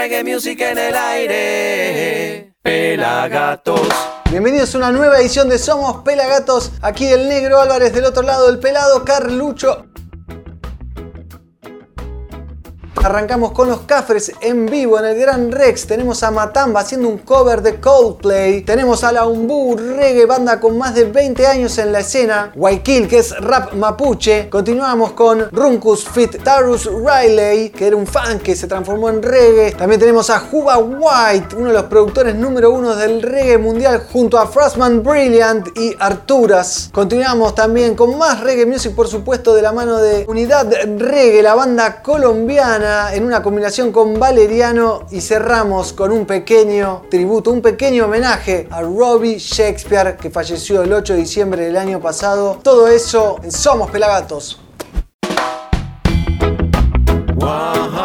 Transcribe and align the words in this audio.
reggae 0.00 0.24
music 0.24 0.58
en 0.62 0.78
el 0.78 0.96
aire. 0.96 2.54
Pelagatos. 2.62 3.86
Bienvenidos 4.30 4.74
a 4.74 4.78
una 4.78 4.92
nueva 4.92 5.18
edición 5.18 5.50
de 5.50 5.58
Somos 5.58 6.02
Pelagatos. 6.04 6.72
Aquí 6.80 7.06
el 7.06 7.28
negro 7.28 7.60
Álvarez 7.60 7.92
del 7.92 8.06
otro 8.06 8.22
lado, 8.22 8.48
el 8.48 8.58
pelado 8.60 9.04
Carlucho. 9.04 9.89
Arrancamos 13.02 13.52
con 13.52 13.66
los 13.66 13.80
Cafres 13.80 14.30
en 14.42 14.66
vivo 14.66 14.98
en 14.98 15.06
el 15.06 15.18
Gran 15.18 15.50
Rex. 15.50 15.86
Tenemos 15.86 16.22
a 16.22 16.30
Matamba 16.30 16.80
haciendo 16.80 17.08
un 17.08 17.16
cover 17.16 17.62
de 17.62 17.80
Coldplay. 17.80 18.60
Tenemos 18.60 19.04
a 19.04 19.10
la 19.10 19.24
Umbu 19.24 19.74
Reggae, 19.74 20.26
banda 20.26 20.60
con 20.60 20.76
más 20.76 20.94
de 20.94 21.04
20 21.04 21.46
años 21.46 21.78
en 21.78 21.92
la 21.92 22.00
escena. 22.00 22.52
Guayaquil, 22.54 23.08
que 23.08 23.20
es 23.20 23.34
rap 23.40 23.72
mapuche. 23.72 24.50
Continuamos 24.50 25.12
con 25.12 25.50
Runkus 25.50 26.06
Fit 26.10 26.42
Tarus 26.44 26.90
Riley, 26.92 27.70
que 27.70 27.86
era 27.86 27.96
un 27.96 28.06
fan 28.06 28.38
que 28.38 28.54
se 28.54 28.66
transformó 28.66 29.08
en 29.08 29.22
reggae. 29.22 29.72
También 29.72 29.98
tenemos 29.98 30.28
a 30.28 30.38
Juba 30.38 30.76
White, 30.76 31.56
uno 31.56 31.68
de 31.68 31.72
los 31.72 31.84
productores 31.84 32.34
número 32.34 32.70
uno 32.70 32.94
del 32.94 33.22
reggae 33.22 33.56
mundial, 33.56 34.04
junto 34.12 34.38
a 34.38 34.46
Frostman 34.46 35.02
Brilliant 35.02 35.68
y 35.74 35.96
Arturas. 35.98 36.90
Continuamos 36.92 37.54
también 37.54 37.94
con 37.94 38.18
más 38.18 38.40
reggae 38.40 38.66
music, 38.66 38.94
por 38.94 39.08
supuesto, 39.08 39.54
de 39.54 39.62
la 39.62 39.72
mano 39.72 39.96
de 39.96 40.26
Unidad 40.28 40.70
Reggae, 40.98 41.42
la 41.42 41.54
banda 41.54 42.02
colombiana 42.02 42.89
en 43.12 43.24
una 43.24 43.42
combinación 43.42 43.92
con 43.92 44.18
Valeriano 44.18 45.06
y 45.10 45.20
cerramos 45.20 45.92
con 45.92 46.10
un 46.10 46.26
pequeño 46.26 47.02
tributo, 47.08 47.50
un 47.50 47.62
pequeño 47.62 48.06
homenaje 48.06 48.66
a 48.70 48.82
Robbie 48.82 49.38
Shakespeare 49.38 50.16
que 50.16 50.30
falleció 50.30 50.82
el 50.82 50.92
8 50.92 51.12
de 51.12 51.18
diciembre 51.20 51.64
del 51.64 51.76
año 51.76 52.00
pasado. 52.00 52.58
Todo 52.62 52.88
eso 52.88 53.38
en 53.42 53.52
Somos 53.52 53.90
Pelagatos. 53.90 54.60
Ay, 57.42 57.99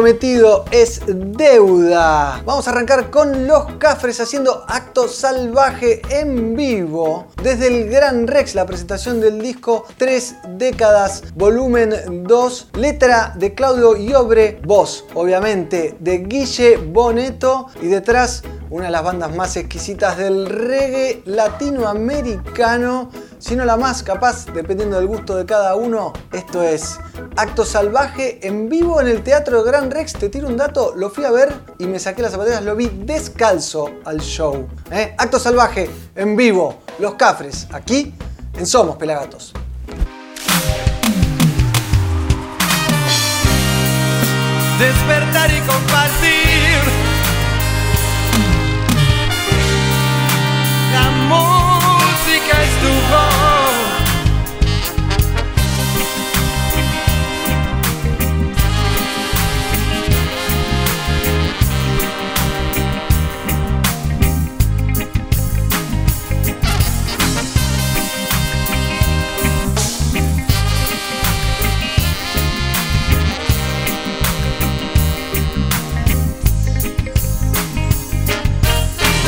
prometido 0.00 0.64
es 0.70 1.02
deuda. 1.06 2.42
Vamos 2.46 2.66
a 2.66 2.70
arrancar 2.70 3.10
con 3.10 3.46
los 3.46 3.74
Cafres 3.74 4.18
haciendo 4.18 4.64
acto 4.66 5.06
salvaje 5.06 6.00
en 6.08 6.56
vivo 6.56 7.26
desde 7.42 7.66
el 7.66 7.90
Gran 7.90 8.26
Rex, 8.26 8.54
la 8.54 8.64
presentación 8.64 9.20
del 9.20 9.42
disco 9.42 9.84
Tres 9.98 10.36
Décadas, 10.56 11.22
volumen 11.34 12.24
2, 12.26 12.68
letra 12.76 13.34
de 13.36 13.52
Claudio 13.52 13.94
Iobre, 13.94 14.58
voz 14.64 15.04
obviamente 15.12 15.94
de 16.00 16.16
Guille 16.20 16.78
Boneto 16.78 17.66
y 17.82 17.88
detrás 17.88 18.42
una 18.70 18.84
de 18.84 18.92
las 18.92 19.02
bandas 19.02 19.34
más 19.34 19.56
exquisitas 19.56 20.16
del 20.16 20.46
reggae 20.46 21.22
latinoamericano, 21.26 23.10
si 23.40 23.56
no 23.56 23.64
la 23.64 23.76
más 23.76 24.02
capaz, 24.02 24.46
dependiendo 24.52 24.96
del 24.96 25.06
gusto 25.06 25.34
de 25.34 25.46
cada 25.46 25.74
uno. 25.74 26.12
Esto 26.30 26.62
es 26.62 27.00
Acto 27.36 27.64
Salvaje 27.64 28.46
en 28.46 28.68
vivo 28.68 29.00
en 29.00 29.08
el 29.08 29.22
Teatro 29.22 29.64
Gran 29.64 29.90
Rex. 29.90 30.12
Te 30.12 30.28
tiro 30.28 30.46
un 30.46 30.56
dato, 30.56 30.92
lo 30.94 31.10
fui 31.10 31.24
a 31.24 31.30
ver 31.30 31.52
y 31.78 31.86
me 31.86 31.98
saqué 31.98 32.22
las 32.22 32.32
zapatillas, 32.32 32.62
lo 32.62 32.76
vi 32.76 32.88
descalzo 32.88 33.90
al 34.04 34.20
show. 34.20 34.68
¿eh? 34.92 35.14
Acto 35.18 35.40
Salvaje 35.40 35.90
en 36.14 36.36
vivo, 36.36 36.80
Los 36.98 37.14
Cafres, 37.14 37.66
aquí 37.72 38.14
en 38.56 38.66
Somos 38.66 38.96
Pelagatos. 38.96 39.54
Despertar 44.78 45.50
y 45.50 45.60
compartir. 45.60 46.50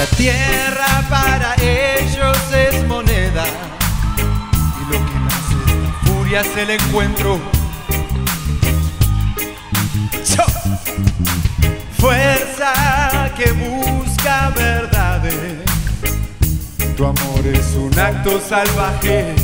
La 0.03 0.09
tierra 0.17 1.05
para 1.09 1.62
es 6.41 6.57
el 6.57 6.71
encuentro. 6.71 7.39
Fuerza 11.99 13.31
que 13.37 13.53
busca 13.53 14.51
verdades. 14.57 15.61
Tu 16.97 17.05
amor 17.05 17.47
es 17.47 17.75
un 17.75 17.99
acto 17.99 18.41
salvaje. 18.41 19.35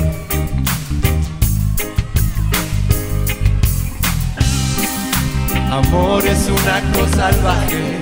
Amor 5.71 6.27
es 6.27 6.49
un 6.49 6.69
acto 6.69 7.07
salvaje. 7.15 7.99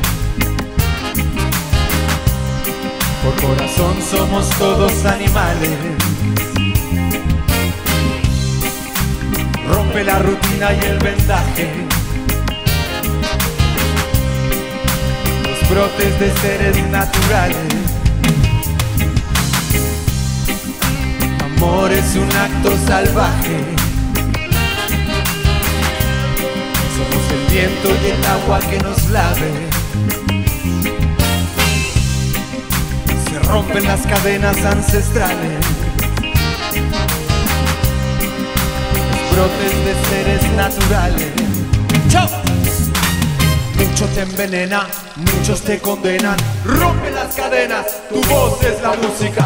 Por 3.24 3.34
corazón 3.42 3.96
somos 4.08 4.48
todos 4.50 5.04
animales. 5.04 5.96
Rompe 9.68 10.04
la 10.04 10.18
rutina 10.20 10.72
y 10.72 10.86
el 10.86 10.98
vendaje. 10.98 11.68
Los 15.42 15.70
brotes 15.70 16.20
de 16.20 16.32
seres 16.40 16.90
naturales. 16.90 17.56
Amor 21.44 21.92
es 21.92 22.14
un 22.14 22.30
acto 22.36 22.76
salvaje. 22.86 23.58
Somos 26.96 27.24
el 27.32 27.52
viento 27.52 27.88
y 28.02 28.10
el 28.10 28.24
agua 28.26 28.60
que 28.60 28.78
nos 28.78 29.10
lave. 29.10 29.50
se 33.28 33.38
rompen 33.40 33.84
las 33.84 34.06
cadenas 34.06 34.64
ancestrales. 34.64 35.85
Brotes 39.36 39.84
de 39.84 39.94
seres 40.08 40.52
naturales. 40.52 41.32
¡Chao! 42.08 42.26
Mucho 43.76 44.06
te 44.14 44.22
envenena, 44.22 44.86
muchos 45.16 45.60
te 45.60 45.78
condenan. 45.78 46.36
Rompe 46.64 47.10
las 47.10 47.34
cadenas, 47.34 47.86
tu 48.08 48.22
voz 48.22 48.62
es 48.62 48.80
la 48.80 48.94
música. 48.94 49.44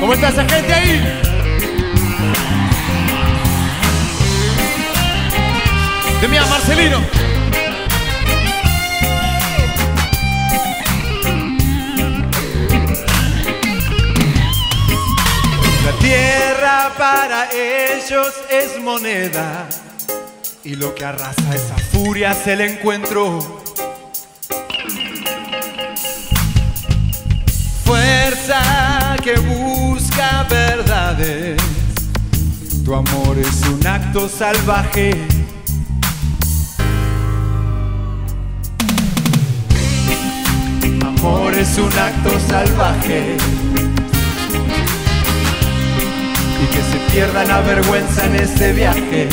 ¿Cómo 0.00 0.14
está 0.14 0.28
esa 0.30 0.44
gente 0.48 0.72
ahí? 0.72 1.20
de 6.20 6.28
mi 6.28 6.36
Marcelino. 6.38 7.19
Para 17.12 17.48
ellos 17.50 18.32
es 18.50 18.80
moneda 18.80 19.68
y 20.62 20.76
lo 20.76 20.94
que 20.94 21.04
arrasa 21.04 21.54
esa 21.54 21.76
furia 21.76 22.30
es 22.30 22.46
el 22.46 22.60
encuentro. 22.60 23.62
Fuerza 27.84 29.16
que 29.24 29.34
busca 29.40 30.46
verdades. 30.48 31.60
Tu 32.84 32.94
amor 32.94 33.38
es 33.38 33.60
un 33.62 33.84
acto 33.84 34.28
salvaje. 34.28 35.10
Amor 41.04 41.54
es 41.54 41.76
un 41.76 41.92
acto 41.98 42.30
salvaje 42.48 43.36
y 46.62 46.66
que 46.66 47.12
pierdan 47.12 47.48
la 47.48 47.60
vergüenza 47.62 48.26
en 48.26 48.36
este 48.36 48.72
viaje. 48.72 49.28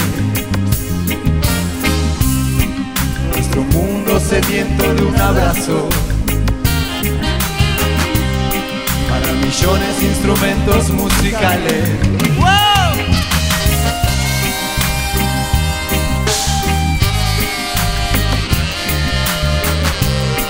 Nuestro 3.31 3.61
mundo 3.63 4.19
sediento 4.19 4.93
de 4.93 5.03
un 5.03 5.19
abrazo. 5.19 5.89
Para 9.09 9.31
millones 9.33 9.99
de 9.99 10.05
instrumentos 10.07 10.89
musicales. 10.91 11.89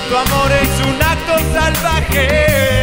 Tu 0.08 0.16
amor 0.16 0.50
es 0.52 0.86
un 0.86 1.02
acto 1.02 1.34
salvaje. 1.52 2.77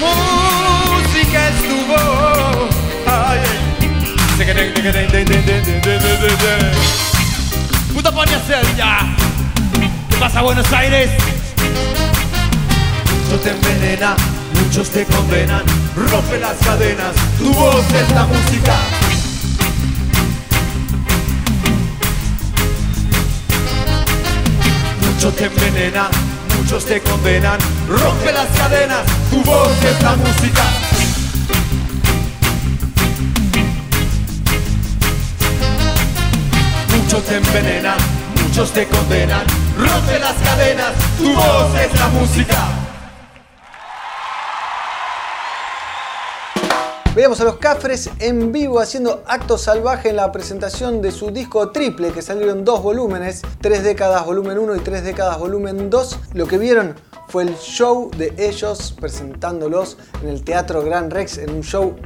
Música 0.00 1.48
es 1.48 1.68
tu 1.68 1.86
voz. 1.86 2.70
Ay, 3.06 3.40
Puta. 7.94 8.10
¿Qué 10.10 10.16
pasa, 10.18 10.42
Buenos 10.42 10.72
Aires? 10.72 11.10
Muchos 13.24 13.42
te 13.42 13.50
envenena, 13.50 14.16
muchos 14.54 14.90
te 14.90 15.04
condenan. 15.04 15.62
Rompe 16.10 16.38
las 16.38 16.56
cadenas, 16.58 17.14
tu 17.38 17.52
voz 17.52 17.84
es 17.92 18.10
la 18.14 18.24
música. 18.24 18.74
Muchos 25.00 25.36
te 25.36 25.44
envenena, 25.46 26.08
muchos 26.66 26.84
te 26.84 27.00
condenan. 27.00 27.58
Rompe 27.88 28.32
las 28.32 28.48
cadenas, 28.58 29.04
tu 29.30 29.40
voz 29.44 29.70
es 29.84 30.02
la 30.02 30.16
música. 30.16 30.64
Muchos 36.96 37.22
te 37.22 37.36
envenenan, 37.36 37.96
muchos 38.42 38.72
te 38.72 38.86
condenan. 38.88 39.44
Rompe 39.78 40.18
las 40.18 40.34
cadenas, 40.42 40.92
tu 41.18 41.32
voz 41.34 41.74
es 41.78 42.00
la 42.00 42.08
música. 42.08 42.75
Veíamos 47.16 47.40
a 47.40 47.44
los 47.44 47.56
Cafres 47.56 48.10
en 48.18 48.52
vivo 48.52 48.78
haciendo 48.78 49.24
acto 49.26 49.56
salvaje 49.56 50.10
en 50.10 50.16
la 50.16 50.30
presentación 50.32 51.00
de 51.00 51.10
su 51.10 51.30
disco 51.30 51.70
triple 51.70 52.12
que 52.12 52.20
salieron 52.20 52.62
dos 52.62 52.82
volúmenes, 52.82 53.40
tres 53.62 53.82
décadas 53.82 54.26
volumen 54.26 54.58
1 54.58 54.76
y 54.76 54.80
tres 54.80 55.02
décadas 55.02 55.38
volumen 55.38 55.88
2. 55.88 56.18
Lo 56.34 56.46
que 56.46 56.58
vieron 56.58 56.94
fue 57.28 57.44
el 57.44 57.56
show 57.56 58.10
de 58.18 58.34
ellos 58.36 58.94
presentándolos 59.00 59.96
en 60.22 60.28
el 60.28 60.44
Teatro 60.44 60.82
Gran 60.82 61.10
Rex 61.10 61.38
en 61.38 61.54
un 61.54 61.62
show 61.62 61.96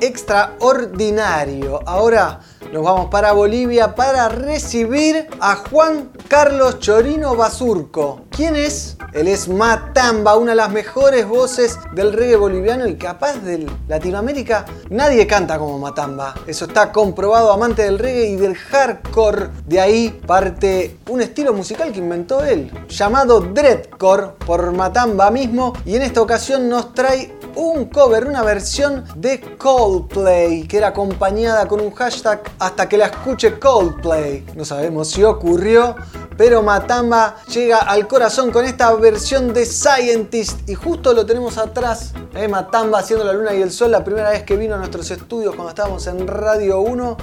extraordinario. 0.00 1.80
Ahora 1.84 2.38
nos 2.70 2.82
vamos 2.82 3.10
para 3.10 3.32
Bolivia 3.32 3.94
para 3.94 4.28
recibir 4.28 5.26
a 5.40 5.56
Juan 5.56 6.10
Carlos 6.28 6.78
Chorino 6.78 7.34
Basurco. 7.34 8.22
¿Quién 8.30 8.56
es? 8.56 8.96
Él 9.12 9.28
es 9.28 9.48
Matamba, 9.48 10.36
una 10.36 10.52
de 10.52 10.56
las 10.56 10.70
mejores 10.70 11.26
voces 11.28 11.78
del 11.94 12.12
reggae 12.12 12.36
boliviano 12.36 12.86
y 12.86 12.96
capaz 12.96 13.34
de 13.34 13.70
Latinoamérica. 13.88 14.64
Nadie 14.88 15.26
canta 15.26 15.58
como 15.58 15.78
Matamba. 15.78 16.34
Eso 16.46 16.64
está 16.64 16.92
comprobado, 16.92 17.52
amante 17.52 17.82
del 17.82 17.98
reggae 17.98 18.30
y 18.30 18.36
del 18.36 18.54
hardcore. 18.54 19.50
De 19.66 19.80
ahí 19.80 20.20
parte 20.26 20.98
un 21.08 21.20
estilo 21.20 21.52
musical 21.52 21.92
que 21.92 21.98
inventó 21.98 22.42
él, 22.42 22.70
llamado 22.88 23.40
Dreadcore 23.40 24.28
por 24.46 24.72
Matamba 24.72 25.30
mismo. 25.30 25.74
Y 25.84 25.96
en 25.96 26.02
esta 26.02 26.22
ocasión 26.22 26.68
nos 26.68 26.94
trae 26.94 27.36
un 27.54 27.86
cover, 27.86 28.26
una 28.26 28.42
versión 28.42 29.04
de 29.16 29.40
Coldplay, 29.58 30.66
que 30.66 30.78
era 30.78 30.88
acompañada 30.88 31.68
con 31.68 31.80
un 31.80 31.92
hashtag 31.92 32.42
hasta 32.58 32.88
que 32.88 32.96
la 32.96 33.06
escuche 33.06 33.58
Coldplay. 33.58 34.44
No 34.54 34.64
sabemos 34.64 35.08
si 35.08 35.24
ocurrió, 35.24 35.96
pero 36.36 36.62
Matamba 36.62 37.36
llega 37.48 37.78
al 37.78 38.06
corazón 38.06 38.50
con 38.50 38.64
esta 38.64 38.94
versión 38.94 39.52
de 39.52 39.66
Scientist 39.66 40.68
y 40.68 40.74
justo 40.74 41.12
lo 41.12 41.26
tenemos 41.26 41.58
atrás. 41.58 42.12
¿eh? 42.34 42.48
Matamba 42.48 43.00
haciendo 43.00 43.24
la 43.24 43.32
luna 43.32 43.54
y 43.54 43.62
el 43.62 43.70
sol, 43.70 43.90
la 43.90 44.04
primera 44.04 44.30
vez 44.30 44.42
que 44.44 44.56
vino 44.56 44.74
a 44.74 44.78
nuestros 44.78 45.10
estudios 45.10 45.54
cuando 45.54 45.70
estábamos 45.70 46.06
en 46.06 46.26
Radio 46.26 46.80
1. 46.80 47.16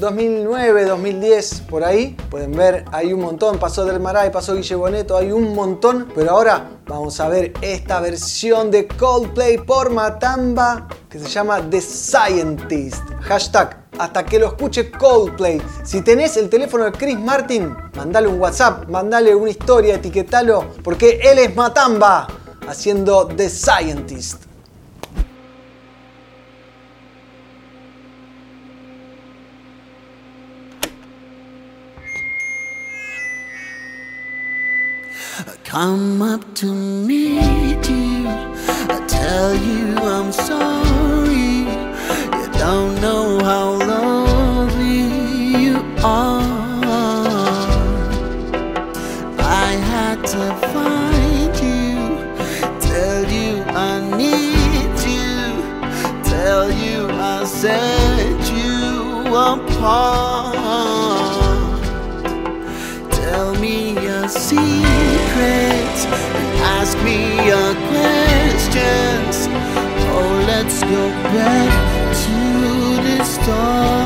2009, 0.00 0.86
2010, 0.86 1.62
por 1.62 1.84
ahí. 1.84 2.16
Pueden 2.30 2.52
ver, 2.52 2.84
hay 2.92 3.12
un 3.12 3.20
montón. 3.20 3.58
Pasó 3.58 3.84
Del 3.84 4.00
Maray, 4.00 4.30
pasó 4.30 4.54
Guille 4.54 4.74
Boneto, 4.74 5.16
hay 5.16 5.32
un 5.32 5.54
montón. 5.54 6.08
Pero 6.14 6.32
ahora 6.32 6.68
vamos 6.86 7.20
a 7.20 7.28
ver 7.28 7.52
esta 7.60 8.00
versión 8.00 8.70
de 8.70 8.88
Coldplay 8.88 9.58
por 9.58 9.90
Matamba 9.90 10.88
que 11.08 11.18
se 11.18 11.28
llama 11.28 11.60
The 11.70 11.80
Scientist. 11.80 13.02
Hashtag 13.20 13.83
hasta 13.98 14.24
que 14.24 14.38
lo 14.38 14.48
escuche 14.48 14.90
Coldplay. 14.90 15.60
Si 15.84 16.02
tenés 16.02 16.36
el 16.36 16.48
teléfono 16.48 16.84
de 16.84 16.92
Chris 16.92 17.18
Martin, 17.18 17.74
mandale 17.96 18.28
un 18.28 18.40
WhatsApp, 18.40 18.88
mandale 18.88 19.34
una 19.34 19.50
historia, 19.50 19.96
etiquetalo, 19.96 20.72
porque 20.82 21.20
él 21.22 21.38
es 21.38 21.54
Matamba 21.54 22.26
haciendo 22.68 23.26
The 23.26 23.48
Scientist. 23.48 24.44
Come 35.70 36.22
up 36.22 36.54
to 36.54 36.66
meet 36.66 37.84
you. 37.88 38.28
Tell 39.08 39.54
you 39.56 39.96
I'm. 39.98 41.03
Don't 42.66 42.98
know 42.98 43.44
how 43.44 43.72
lovely 43.74 45.00
you 45.64 45.76
are. 46.02 46.40
I 49.38 49.72
had 49.92 50.18
to 50.32 50.44
find 50.72 51.54
you, 51.68 51.92
tell 52.80 53.22
you 53.30 53.50
I 53.68 54.00
need 54.16 54.96
you, 55.12 55.36
tell 56.24 56.72
you 56.72 57.10
I 57.10 57.44
set 57.44 58.40
you 58.56 59.26
apart. 59.52 60.56
Tell 63.12 63.54
me 63.56 63.94
a 63.98 64.26
secret 64.26 65.96
and 66.38 66.48
ask 66.78 66.96
me 67.08 67.18
your 67.50 67.74
questions. 67.92 69.36
Oh, 70.16 70.44
let's 70.48 70.80
go 70.82 71.10
back 71.36 71.73
the 73.46 74.03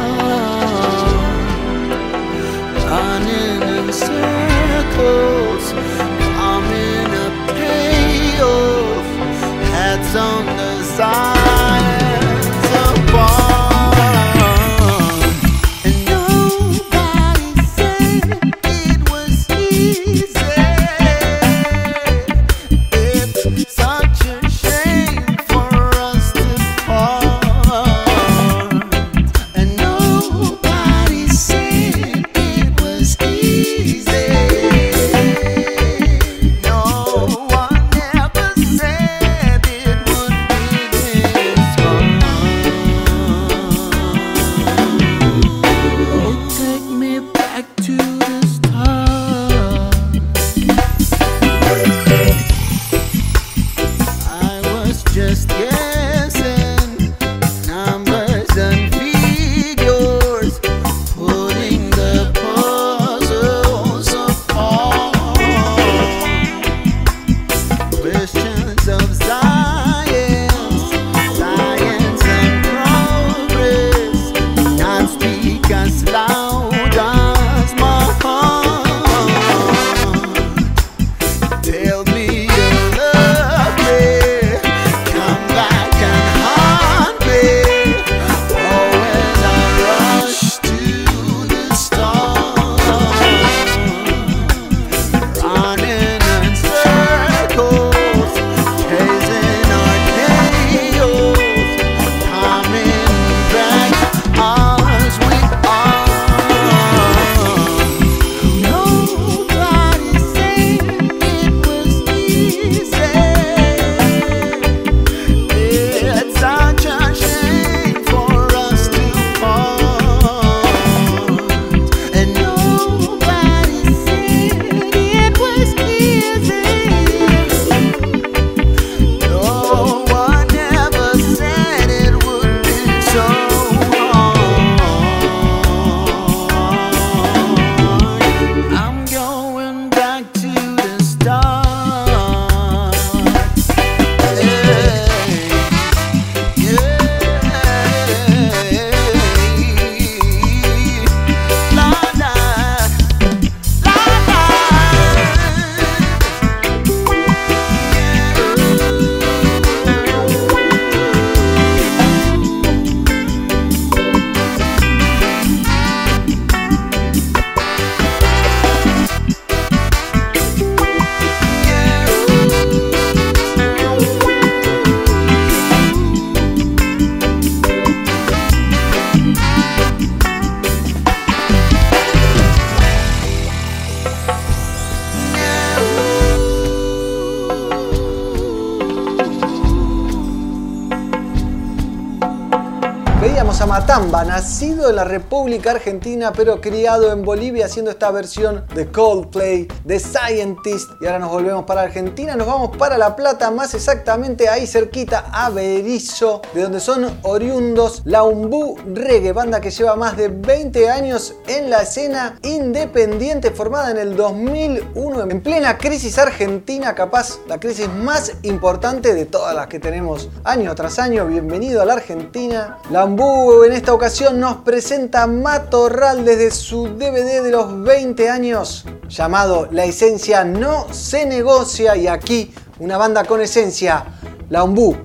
nacido 194.88 194.90
en 194.90 194.96
la 194.96 195.04
República 195.04 195.72
Argentina 195.72 196.32
pero 196.34 196.60
criado 196.60 197.12
en 197.12 197.22
Bolivia 197.22 197.66
haciendo 197.66 197.90
esta 197.90 198.10
versión 198.10 198.64
de 198.74 198.88
Coldplay, 198.90 199.68
de 199.84 199.98
Scientist. 199.98 200.90
Y 201.00 201.06
ahora 201.06 201.18
nos 201.18 201.30
volvemos 201.30 201.64
para 201.64 201.82
Argentina, 201.82 202.36
nos 202.36 202.46
vamos 202.46 202.76
para 202.76 202.98
La 202.98 203.16
Plata, 203.16 203.50
más 203.50 203.74
exactamente 203.74 204.48
ahí 204.48 204.66
cerquita 204.66 205.26
a 205.32 205.50
Berizo, 205.50 206.42
de 206.54 206.62
donde 206.62 206.80
son 206.80 207.06
oriundos 207.22 208.02
la 208.04 208.22
Umbú 208.22 208.76
Reggae, 208.94 209.32
banda 209.32 209.60
que 209.60 209.70
lleva 209.70 209.96
más 209.96 210.16
de 210.16 210.28
20 210.28 210.90
años 210.90 211.34
en 211.46 211.70
la 211.70 211.82
escena 211.82 212.38
independiente 212.42 213.50
formada 213.50 213.90
en 213.90 213.98
el 213.98 214.16
2001 214.16 215.22
en 215.22 215.40
plena 215.42 215.78
crisis 215.78 216.18
argentina, 216.18 216.94
capaz 216.94 217.38
la 217.46 217.58
crisis 217.58 217.88
más 217.88 218.32
importante 218.42 219.14
de 219.14 219.26
todas 219.26 219.54
las 219.54 219.66
que 219.66 219.80
tenemos 219.80 220.28
año 220.44 220.74
tras 220.74 220.98
año. 220.98 221.26
Bienvenido 221.26 221.82
a 221.82 221.84
la 221.84 221.94
Argentina. 221.94 222.78
Lambú 222.90 223.64
en 223.64 223.72
esta 223.72 223.92
ocasión 223.92 224.38
nos 224.40 224.58
presenta 224.58 224.77
Matorral 225.26 226.24
desde 226.24 226.50
su 226.52 226.88
DVD 226.96 227.42
de 227.42 227.50
los 227.50 227.82
20 227.82 228.30
años 228.30 228.84
llamado 229.08 229.68
La 229.72 229.84
esencia 229.84 230.44
no 230.44 230.86
se 230.92 231.26
negocia 231.26 231.96
y 231.96 232.06
aquí 232.06 232.54
una 232.78 232.96
banda 232.96 233.24
con 233.24 233.40
esencia, 233.40 234.04
Lambú 234.50 234.96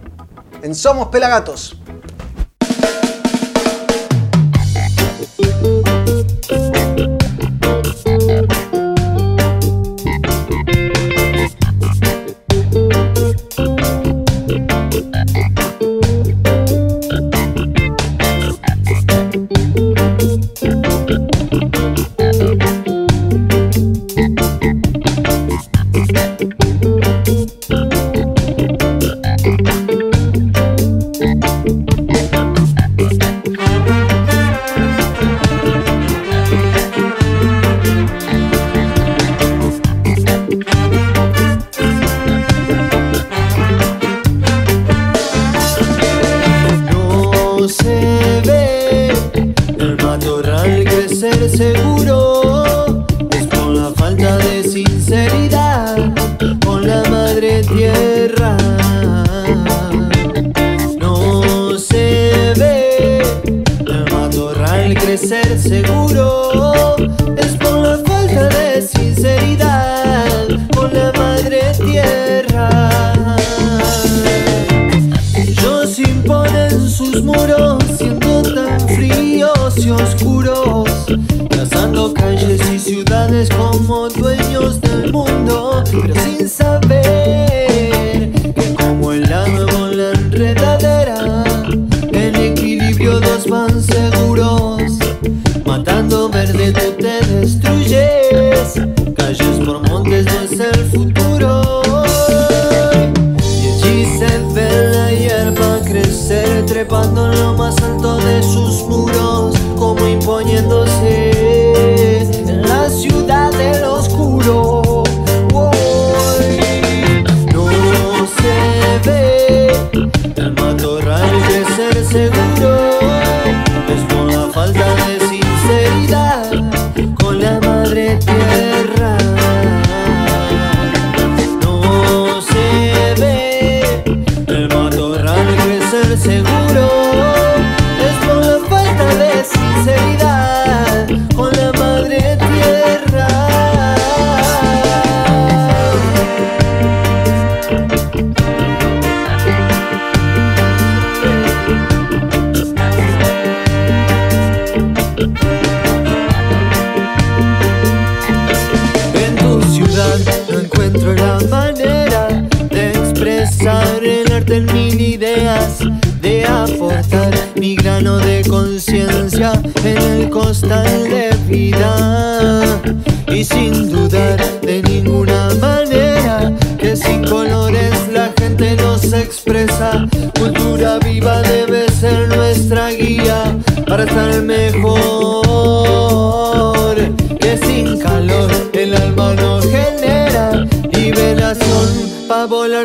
en 0.62 0.76
Somos 0.76 1.08
Pelagatos. 1.08 1.83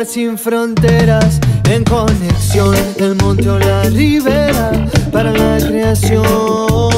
Sin 0.09 0.39
fronteras. 0.39 1.39
En 1.69 1.83
conexión 1.83 2.75
el 2.97 3.15
monte 3.17 3.47
o 3.47 3.59
la 3.59 3.83
ribera 3.83 4.71
para 5.11 5.31
la 5.31 5.57
creación 5.57 6.88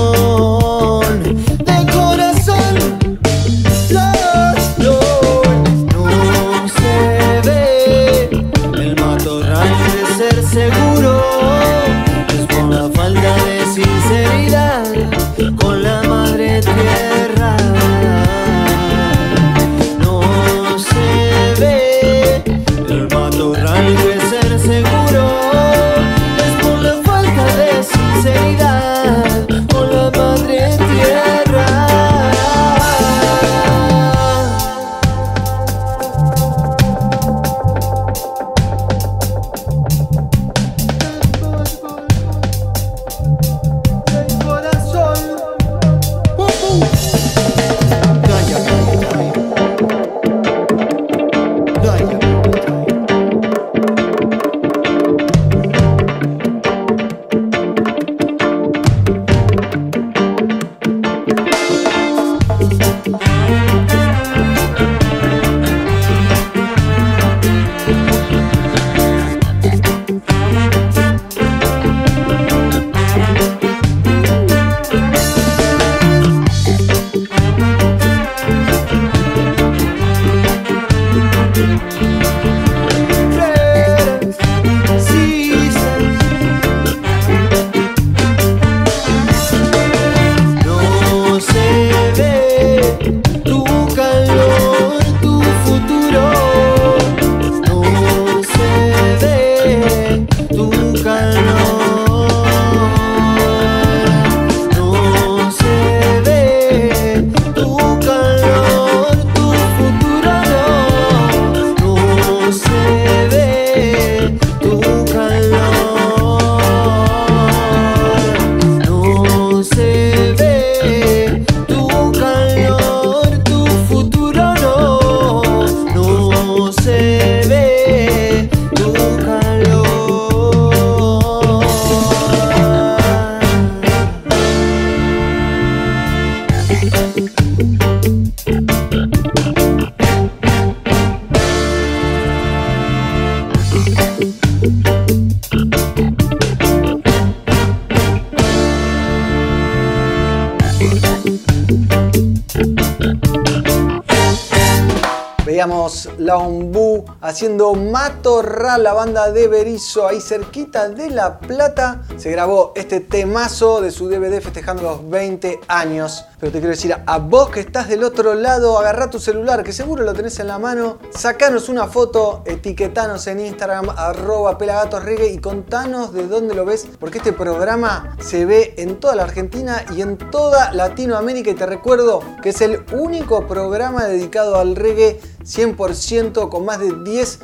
haciendo 157.31 157.73
Matorral, 157.75 158.83
la 158.83 158.91
banda 158.93 159.31
de 159.31 159.47
Berizo, 159.47 160.05
ahí 160.05 160.19
cerquita 160.19 160.89
de 160.89 161.09
La 161.09 161.39
Plata. 161.39 162.01
Se 162.17 162.29
grabó 162.29 162.73
este 162.75 162.99
temazo 162.99 163.79
de 163.79 163.89
su 163.89 164.09
DVD 164.09 164.41
festejando 164.41 164.83
los 164.83 165.09
20 165.09 165.61
años. 165.69 166.25
Pero 166.41 166.51
te 166.51 166.59
quiero 166.59 166.71
decir, 166.71 166.93
a 167.05 167.17
vos 167.19 167.49
que 167.49 167.61
estás 167.61 167.87
del 167.87 168.03
otro 168.03 168.33
lado, 168.33 168.77
agarrá 168.77 169.09
tu 169.09 169.19
celular, 169.19 169.63
que 169.63 169.71
seguro 169.71 170.03
lo 170.03 170.13
tenés 170.13 170.39
en 170.39 170.47
la 170.47 170.59
mano, 170.59 170.97
sacanos 171.11 171.69
una 171.69 171.87
foto, 171.87 172.41
etiquetanos 172.45 173.27
en 173.27 173.39
Instagram, 173.39 173.89
arroba 173.95 174.57
pelagatosregue 174.57 175.27
y 175.27 175.37
contanos 175.37 176.13
de 176.13 176.27
dónde 176.27 176.55
lo 176.55 176.65
ves, 176.65 176.87
porque 176.99 177.19
este 177.19 177.31
programa 177.31 178.17
se 178.19 178.45
ve 178.45 178.73
en 178.77 178.99
toda 178.99 179.15
la 179.15 179.23
Argentina 179.23 179.85
y 179.95 180.01
en 180.01 180.17
toda 180.17 180.73
Latinoamérica. 180.73 181.51
Y 181.51 181.55
te 181.55 181.65
recuerdo 181.65 182.21
que 182.41 182.49
es 182.49 182.59
el 182.61 182.83
único 182.91 183.47
programa 183.47 184.05
dedicado 184.05 184.57
al 184.57 184.75
reggae 184.75 185.21
100% 185.43 186.49
con 186.49 186.65
más 186.65 186.79
de 186.79 186.93
10 187.03 187.39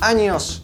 años, 0.00 0.62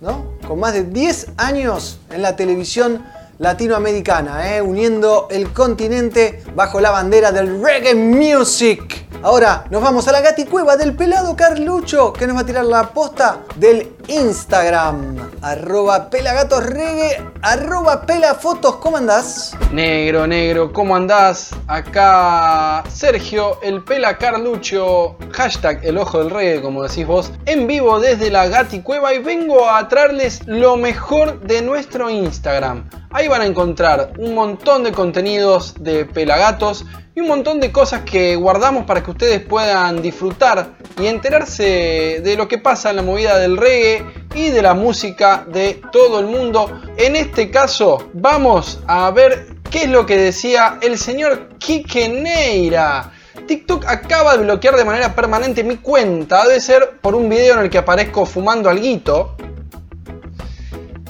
¿no? 0.00 0.32
Con 0.46 0.60
más 0.60 0.72
de 0.72 0.84
10 0.84 1.32
años 1.36 1.98
en 2.10 2.22
la 2.22 2.36
televisión 2.36 3.04
latinoamericana, 3.38 4.56
¿eh? 4.56 4.62
uniendo 4.62 5.28
el 5.30 5.52
continente 5.52 6.42
bajo 6.54 6.80
la 6.80 6.90
bandera 6.90 7.32
del 7.32 7.62
reggae 7.62 7.94
music. 7.94 9.06
Ahora 9.22 9.64
nos 9.70 9.82
vamos 9.82 10.08
a 10.08 10.12
la 10.12 10.20
gaticueva 10.20 10.76
del 10.76 10.94
pelado 10.94 11.36
Carlucho 11.36 12.12
que 12.12 12.26
nos 12.26 12.36
va 12.36 12.40
a 12.40 12.46
tirar 12.46 12.64
la 12.64 12.90
posta 12.90 13.44
del 13.56 13.97
Instagram. 14.08 15.30
Arroba 15.42 16.10
pelagatosregue, 16.10 17.22
arroba 17.42 18.06
pelafotos. 18.06 18.76
¿Cómo 18.76 18.96
andás? 18.96 19.56
Negro, 19.72 20.26
negro, 20.26 20.72
¿cómo 20.72 20.96
andás? 20.96 21.54
Acá 21.66 22.82
Sergio, 22.88 23.60
el 23.62 23.84
pela 23.84 24.16
Carlucho, 24.16 25.16
hashtag 25.32 25.84
el 25.84 25.98
ojo 25.98 26.18
del 26.20 26.30
reggae, 26.30 26.62
como 26.62 26.82
decís 26.82 27.06
vos, 27.06 27.32
en 27.46 27.66
vivo 27.66 28.00
desde 28.00 28.30
la 28.30 28.48
gaticueva 28.48 29.14
y 29.14 29.18
vengo 29.18 29.68
a 29.70 29.86
traerles 29.88 30.40
lo 30.46 30.76
mejor 30.76 31.40
de 31.40 31.62
nuestro 31.62 32.10
Instagram. 32.10 32.88
Ahí 33.10 33.28
van 33.28 33.42
a 33.42 33.46
encontrar 33.46 34.12
un 34.18 34.34
montón 34.34 34.84
de 34.84 34.92
contenidos 34.92 35.74
de 35.78 36.04
pelagatos 36.04 36.84
y 37.18 37.20
un 37.20 37.26
montón 37.26 37.58
de 37.58 37.72
cosas 37.72 38.02
que 38.02 38.36
guardamos 38.36 38.84
para 38.84 39.02
que 39.02 39.10
ustedes 39.10 39.40
puedan 39.40 40.00
disfrutar 40.00 40.76
y 41.00 41.06
enterarse 41.08 42.20
de 42.22 42.36
lo 42.36 42.46
que 42.46 42.58
pasa 42.58 42.90
en 42.90 42.96
la 42.96 43.02
movida 43.02 43.36
del 43.38 43.56
reggae 43.56 44.04
y 44.36 44.50
de 44.50 44.62
la 44.62 44.74
música 44.74 45.44
de 45.48 45.80
todo 45.90 46.20
el 46.20 46.26
mundo. 46.26 46.80
En 46.96 47.16
este 47.16 47.50
caso 47.50 48.08
vamos 48.12 48.78
a 48.86 49.10
ver 49.10 49.48
qué 49.68 49.82
es 49.82 49.90
lo 49.90 50.06
que 50.06 50.16
decía 50.16 50.78
el 50.80 50.96
señor 50.96 51.48
Kike 51.58 52.08
Neira. 52.08 53.10
TikTok 53.48 53.86
acaba 53.86 54.36
de 54.36 54.44
bloquear 54.44 54.76
de 54.76 54.84
manera 54.84 55.12
permanente 55.16 55.64
mi 55.64 55.78
cuenta, 55.78 56.46
debe 56.46 56.60
ser 56.60 57.00
por 57.00 57.16
un 57.16 57.28
video 57.28 57.54
en 57.54 57.64
el 57.64 57.70
que 57.70 57.78
aparezco 57.78 58.26
fumando 58.26 58.70
alguito. 58.70 59.34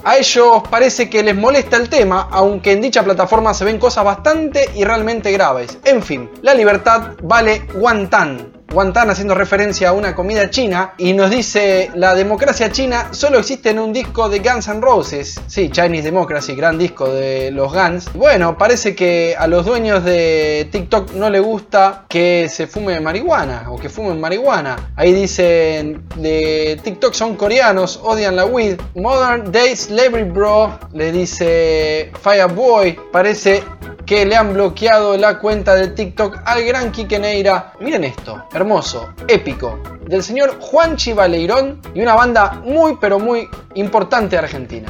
A 0.03 0.17
ellos 0.17 0.63
parece 0.69 1.09
que 1.09 1.23
les 1.23 1.35
molesta 1.35 1.77
el 1.77 1.89
tema, 1.89 2.27
aunque 2.31 2.71
en 2.71 2.81
dicha 2.81 3.03
plataforma 3.03 3.53
se 3.53 3.65
ven 3.65 3.79
cosas 3.79 4.05
bastante 4.05 4.69
y 4.75 4.83
realmente 4.83 5.31
graves. 5.31 5.77
En 5.83 6.01
fin, 6.01 6.29
la 6.41 6.53
libertad 6.53 7.13
vale 7.21 7.67
guantán. 7.73 8.58
Guantán 8.71 9.09
haciendo 9.09 9.33
referencia 9.33 9.89
a 9.89 9.93
una 9.93 10.15
comida 10.15 10.49
china 10.49 10.93
y 10.97 11.13
nos 11.13 11.31
dice 11.31 11.89
la 11.95 12.13
democracia 12.13 12.71
china 12.71 13.07
solo 13.11 13.39
existe 13.39 13.71
en 13.71 13.79
un 13.79 13.91
disco 13.91 14.29
de 14.29 14.39
Guns 14.39 14.67
N' 14.67 14.79
Roses. 14.79 15.41
Sí, 15.47 15.69
Chinese 15.69 16.03
Democracy, 16.03 16.53
gran 16.53 16.77
disco 16.77 17.11
de 17.11 17.49
los 17.51 17.73
Guns. 17.73 18.13
Bueno, 18.13 18.57
parece 18.57 18.95
que 18.95 19.35
a 19.37 19.47
los 19.47 19.65
dueños 19.65 20.03
de 20.03 20.69
TikTok 20.71 21.13
no 21.13 21.29
le 21.29 21.39
gusta 21.39 22.05
que 22.07 22.47
se 22.49 22.67
fume 22.67 22.99
marihuana 22.99 23.65
o 23.69 23.77
que 23.77 23.89
fumen 23.89 24.19
marihuana. 24.21 24.91
Ahí 24.95 25.13
dicen 25.13 26.03
de 26.17 26.79
TikTok 26.83 27.13
son 27.13 27.35
coreanos, 27.35 27.99
odian 28.03 28.35
la 28.35 28.45
weed. 28.45 28.79
Modern 28.95 29.51
Day 29.51 29.75
Slavery 29.75 30.25
Bro 30.25 30.79
le 30.93 31.11
dice 31.11 32.11
Fireboy, 32.21 32.99
parece 33.11 33.63
que 34.09 34.25
le 34.25 34.35
han 34.35 34.53
bloqueado 34.55 35.15
la 35.17 35.37
cuenta 35.37 35.75
de 35.75 35.89
TikTok 35.89 36.39
al 36.43 36.63
gran 36.63 36.91
Quique 36.91 37.19
Neira. 37.19 37.73
Miren 37.79 38.03
esto, 38.03 38.43
hermoso, 38.51 39.13
épico, 39.27 39.79
del 40.07 40.23
señor 40.23 40.59
Juan 40.59 40.95
Chivaleirón 40.95 41.79
y 41.93 42.01
una 42.01 42.15
banda 42.15 42.59
muy 42.65 42.97
pero 42.99 43.19
muy 43.19 43.47
importante 43.75 44.35
Argentina. 44.35 44.89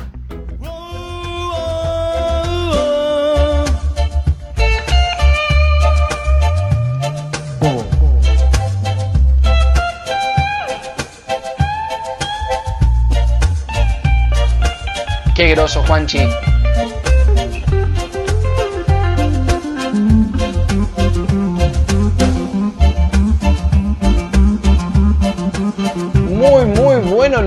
Qué 15.36 15.50
groso, 15.50 15.84
Juanchi. 15.86 16.20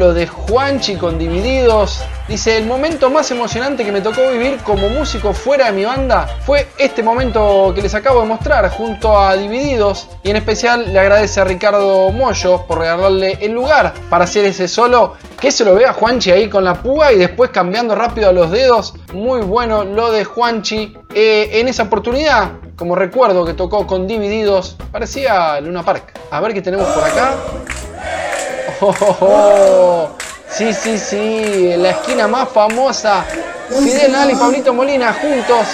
Bueno 0.02 0.08
lo 0.08 0.14
de 0.14 0.26
Juanchi 0.26 0.96
con 0.96 1.18
Divididos. 1.18 2.02
Dice, 2.28 2.56
el 2.56 2.66
momento 2.66 3.10
más 3.10 3.30
emocionante 3.30 3.84
que 3.84 3.92
me 3.92 4.00
tocó 4.00 4.30
vivir 4.30 4.58
como 4.64 4.88
músico 4.88 5.32
fuera 5.32 5.66
de 5.66 5.72
mi 5.72 5.84
banda 5.84 6.26
fue 6.44 6.68
este 6.78 7.02
momento 7.02 7.72
que 7.74 7.82
les 7.82 7.94
acabo 7.94 8.20
de 8.20 8.26
mostrar 8.26 8.68
junto 8.70 9.18
a 9.18 9.36
Divididos. 9.36 10.08
Y 10.22 10.30
en 10.30 10.36
especial 10.36 10.92
le 10.92 10.98
agradece 10.98 11.40
a 11.40 11.44
Ricardo 11.44 12.10
Moyo 12.10 12.64
por 12.66 12.78
regalarle 12.78 13.38
el 13.40 13.52
lugar 13.52 13.92
para 14.08 14.24
hacer 14.24 14.44
ese 14.44 14.66
solo. 14.66 15.14
Que 15.40 15.50
se 15.50 15.64
lo 15.64 15.74
vea 15.74 15.92
Juanchi 15.92 16.30
ahí 16.30 16.48
con 16.48 16.64
la 16.64 16.74
púa 16.74 17.12
y 17.12 17.18
después 17.18 17.50
cambiando 17.50 17.94
rápido 17.94 18.28
a 18.28 18.32
los 18.32 18.50
dedos. 18.50 18.94
Muy 19.12 19.40
bueno 19.40 19.84
lo 19.84 20.10
de 20.10 20.24
Juanchi. 20.24 20.96
Eh, 21.14 21.50
en 21.60 21.68
esa 21.68 21.84
oportunidad, 21.84 22.52
como 22.76 22.94
recuerdo 22.94 23.44
que 23.44 23.54
tocó 23.54 23.86
con 23.86 24.06
Divididos, 24.06 24.76
parecía 24.90 25.60
Luna 25.60 25.82
Park. 25.82 26.14
A 26.30 26.40
ver 26.40 26.54
qué 26.54 26.62
tenemos 26.62 26.86
por 26.88 27.04
acá. 27.04 27.34
Oh, 28.80 28.94
oh, 29.00 29.16
oh. 29.20 30.08
Sí, 30.50 30.74
sí, 30.74 30.98
sí, 30.98 31.74
la 31.76 31.90
esquina 31.90 32.28
más 32.28 32.48
famosa. 32.50 33.24
Fidel 33.68 34.12
Nal 34.12 34.30
y 34.30 34.35
Pablito 34.35 34.74
Molina 34.74 35.14
juntos 35.14 35.66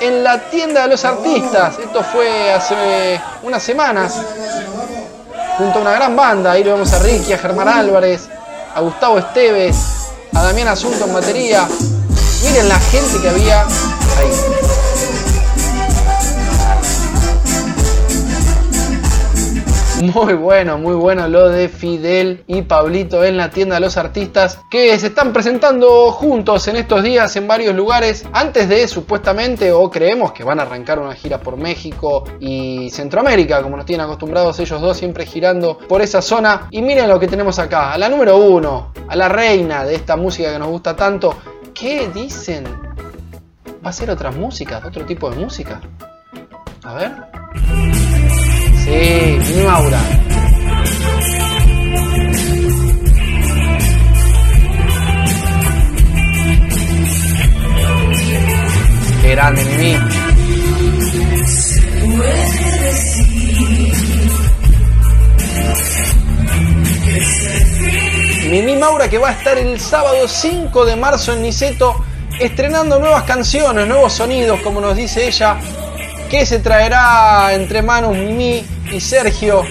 en 0.00 0.22
la 0.22 0.38
tienda 0.50 0.82
de 0.82 0.88
los 0.88 1.04
artistas. 1.04 1.78
Esto 1.78 2.02
fue 2.02 2.52
hace 2.52 3.20
unas 3.42 3.62
semanas. 3.62 4.14
Junto 5.56 5.78
a 5.78 5.82
una 5.82 5.92
gran 5.92 6.14
banda. 6.14 6.52
Ahí 6.52 6.64
lo 6.64 6.72
vemos 6.72 6.92
a 6.92 6.98
Ricky, 6.98 7.32
a 7.32 7.38
Germán 7.38 7.68
Álvarez, 7.68 8.28
a 8.74 8.80
Gustavo 8.80 9.18
Esteves, 9.18 9.76
a 10.34 10.42
Damián 10.42 10.68
Asunto 10.68 11.04
en 11.06 11.14
batería. 11.14 11.66
Miren 12.42 12.68
la 12.68 12.78
gente 12.78 13.20
que 13.20 13.28
había 13.28 13.62
ahí. 13.62 14.59
Muy 20.14 20.32
bueno, 20.32 20.78
muy 20.78 20.94
bueno 20.94 21.28
lo 21.28 21.50
de 21.50 21.68
Fidel 21.68 22.42
y 22.46 22.62
Pablito 22.62 23.22
en 23.22 23.36
la 23.36 23.50
tienda 23.50 23.74
de 23.74 23.82
los 23.82 23.98
artistas 23.98 24.58
que 24.70 24.98
se 24.98 25.08
están 25.08 25.32
presentando 25.32 26.10
juntos 26.10 26.66
en 26.68 26.76
estos 26.76 27.02
días 27.02 27.36
en 27.36 27.46
varios 27.46 27.74
lugares 27.74 28.24
antes 28.32 28.68
de 28.70 28.88
supuestamente 28.88 29.72
o 29.72 29.90
creemos 29.90 30.32
que 30.32 30.42
van 30.42 30.58
a 30.58 30.62
arrancar 30.62 31.00
una 31.00 31.14
gira 31.14 31.38
por 31.38 31.58
México 31.58 32.24
y 32.40 32.88
Centroamérica 32.88 33.62
como 33.62 33.76
nos 33.76 33.84
tienen 33.84 34.06
acostumbrados 34.06 34.58
ellos 34.58 34.80
dos 34.80 34.96
siempre 34.96 35.26
girando 35.26 35.76
por 35.76 36.00
esa 36.00 36.22
zona 36.22 36.68
y 36.70 36.80
miren 36.80 37.06
lo 37.06 37.20
que 37.20 37.28
tenemos 37.28 37.58
acá, 37.58 37.92
a 37.92 37.98
la 37.98 38.08
número 38.08 38.38
uno, 38.38 38.94
a 39.06 39.14
la 39.16 39.28
reina 39.28 39.84
de 39.84 39.96
esta 39.96 40.16
música 40.16 40.50
que 40.50 40.58
nos 40.58 40.68
gusta 40.68 40.96
tanto, 40.96 41.34
¿qué 41.74 42.08
dicen? 42.08 42.64
¿Va 43.84 43.90
a 43.90 43.92
ser 43.92 44.10
otra 44.10 44.30
música, 44.30 44.80
otro 44.82 45.04
tipo 45.04 45.30
de 45.30 45.36
música? 45.36 45.80
A 46.84 46.94
ver. 46.94 47.79
Sí, 48.90 49.38
Mini 49.46 49.62
Maura. 49.62 50.00
Qué 59.22 59.30
grande, 59.30 59.64
Mimi. 59.64 59.96
Mimi 68.50 68.76
Maura 68.76 69.08
que 69.08 69.18
va 69.18 69.28
a 69.28 69.32
estar 69.32 69.56
el 69.56 69.78
sábado 69.78 70.26
5 70.26 70.84
de 70.84 70.96
marzo 70.96 71.32
en 71.32 71.42
Niceto 71.42 72.04
estrenando 72.40 72.98
nuevas 72.98 73.22
canciones, 73.22 73.86
nuevos 73.86 74.14
sonidos, 74.14 74.58
como 74.62 74.80
nos 74.80 74.96
dice 74.96 75.28
ella, 75.28 75.58
que 76.28 76.44
se 76.44 76.58
traerá 76.58 77.54
entre 77.54 77.82
manos 77.82 78.16
Mimi 78.16 78.79
y 78.90 79.00
Sergio 79.00 79.64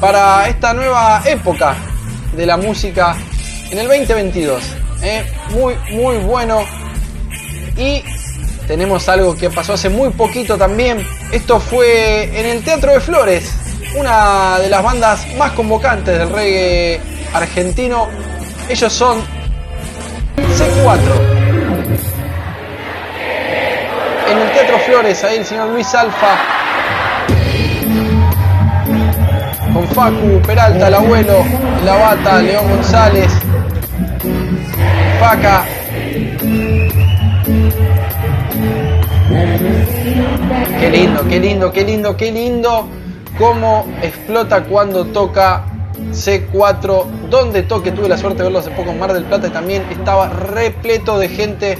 para 0.00 0.48
esta 0.48 0.72
nueva 0.74 1.22
época 1.24 1.76
de 2.34 2.46
la 2.46 2.56
música 2.56 3.16
en 3.70 3.78
el 3.78 3.88
2022. 3.88 4.62
¿eh? 5.02 5.24
Muy, 5.50 5.74
muy 5.92 6.18
bueno. 6.18 6.64
Y 7.76 8.02
tenemos 8.66 9.08
algo 9.08 9.36
que 9.36 9.50
pasó 9.50 9.74
hace 9.74 9.88
muy 9.88 10.10
poquito 10.10 10.56
también. 10.56 11.06
Esto 11.32 11.60
fue 11.60 12.38
en 12.38 12.46
el 12.46 12.62
Teatro 12.62 12.92
de 12.92 13.00
Flores. 13.00 13.52
una 13.94 14.58
de 14.58 14.70
las 14.70 14.82
bandas 14.82 15.26
más 15.36 15.52
convocantes 15.52 16.18
del 16.18 16.30
reggae 16.30 17.00
argentino. 17.32 18.08
Ellos 18.68 18.92
son 18.92 19.20
C4. 20.36 20.98
En 24.30 24.38
el 24.38 24.52
Teatro 24.52 24.78
Flores, 24.78 25.22
ahí 25.24 25.38
el 25.38 25.44
señor 25.44 25.68
Luis 25.68 25.94
Alfa. 25.94 26.61
Con 29.72 29.88
Facu, 29.88 30.40
Peralta, 30.46 30.88
el 30.88 30.94
abuelo, 30.94 31.44
la 31.84 31.96
bata, 31.96 32.42
León 32.42 32.68
González, 32.68 33.32
Faca. 35.18 35.64
Qué 40.78 40.90
lindo, 40.90 41.26
qué 41.28 41.40
lindo, 41.40 41.72
qué 41.72 41.84
lindo, 41.84 42.16
qué 42.16 42.32
lindo. 42.32 42.88
Cómo 43.38 43.86
explota 44.02 44.64
cuando 44.64 45.06
toca 45.06 45.64
C4. 46.10 47.06
Donde 47.30 47.62
toque, 47.62 47.92
tuve 47.92 48.08
la 48.08 48.18
suerte 48.18 48.38
de 48.38 48.44
verlo 48.44 48.58
hace 48.58 48.70
poco 48.72 48.90
en 48.90 48.98
Mar 48.98 49.14
del 49.14 49.24
Plata 49.24 49.46
y 49.46 49.50
también 49.50 49.84
estaba 49.90 50.28
repleto 50.28 51.18
de 51.18 51.28
gente 51.28 51.78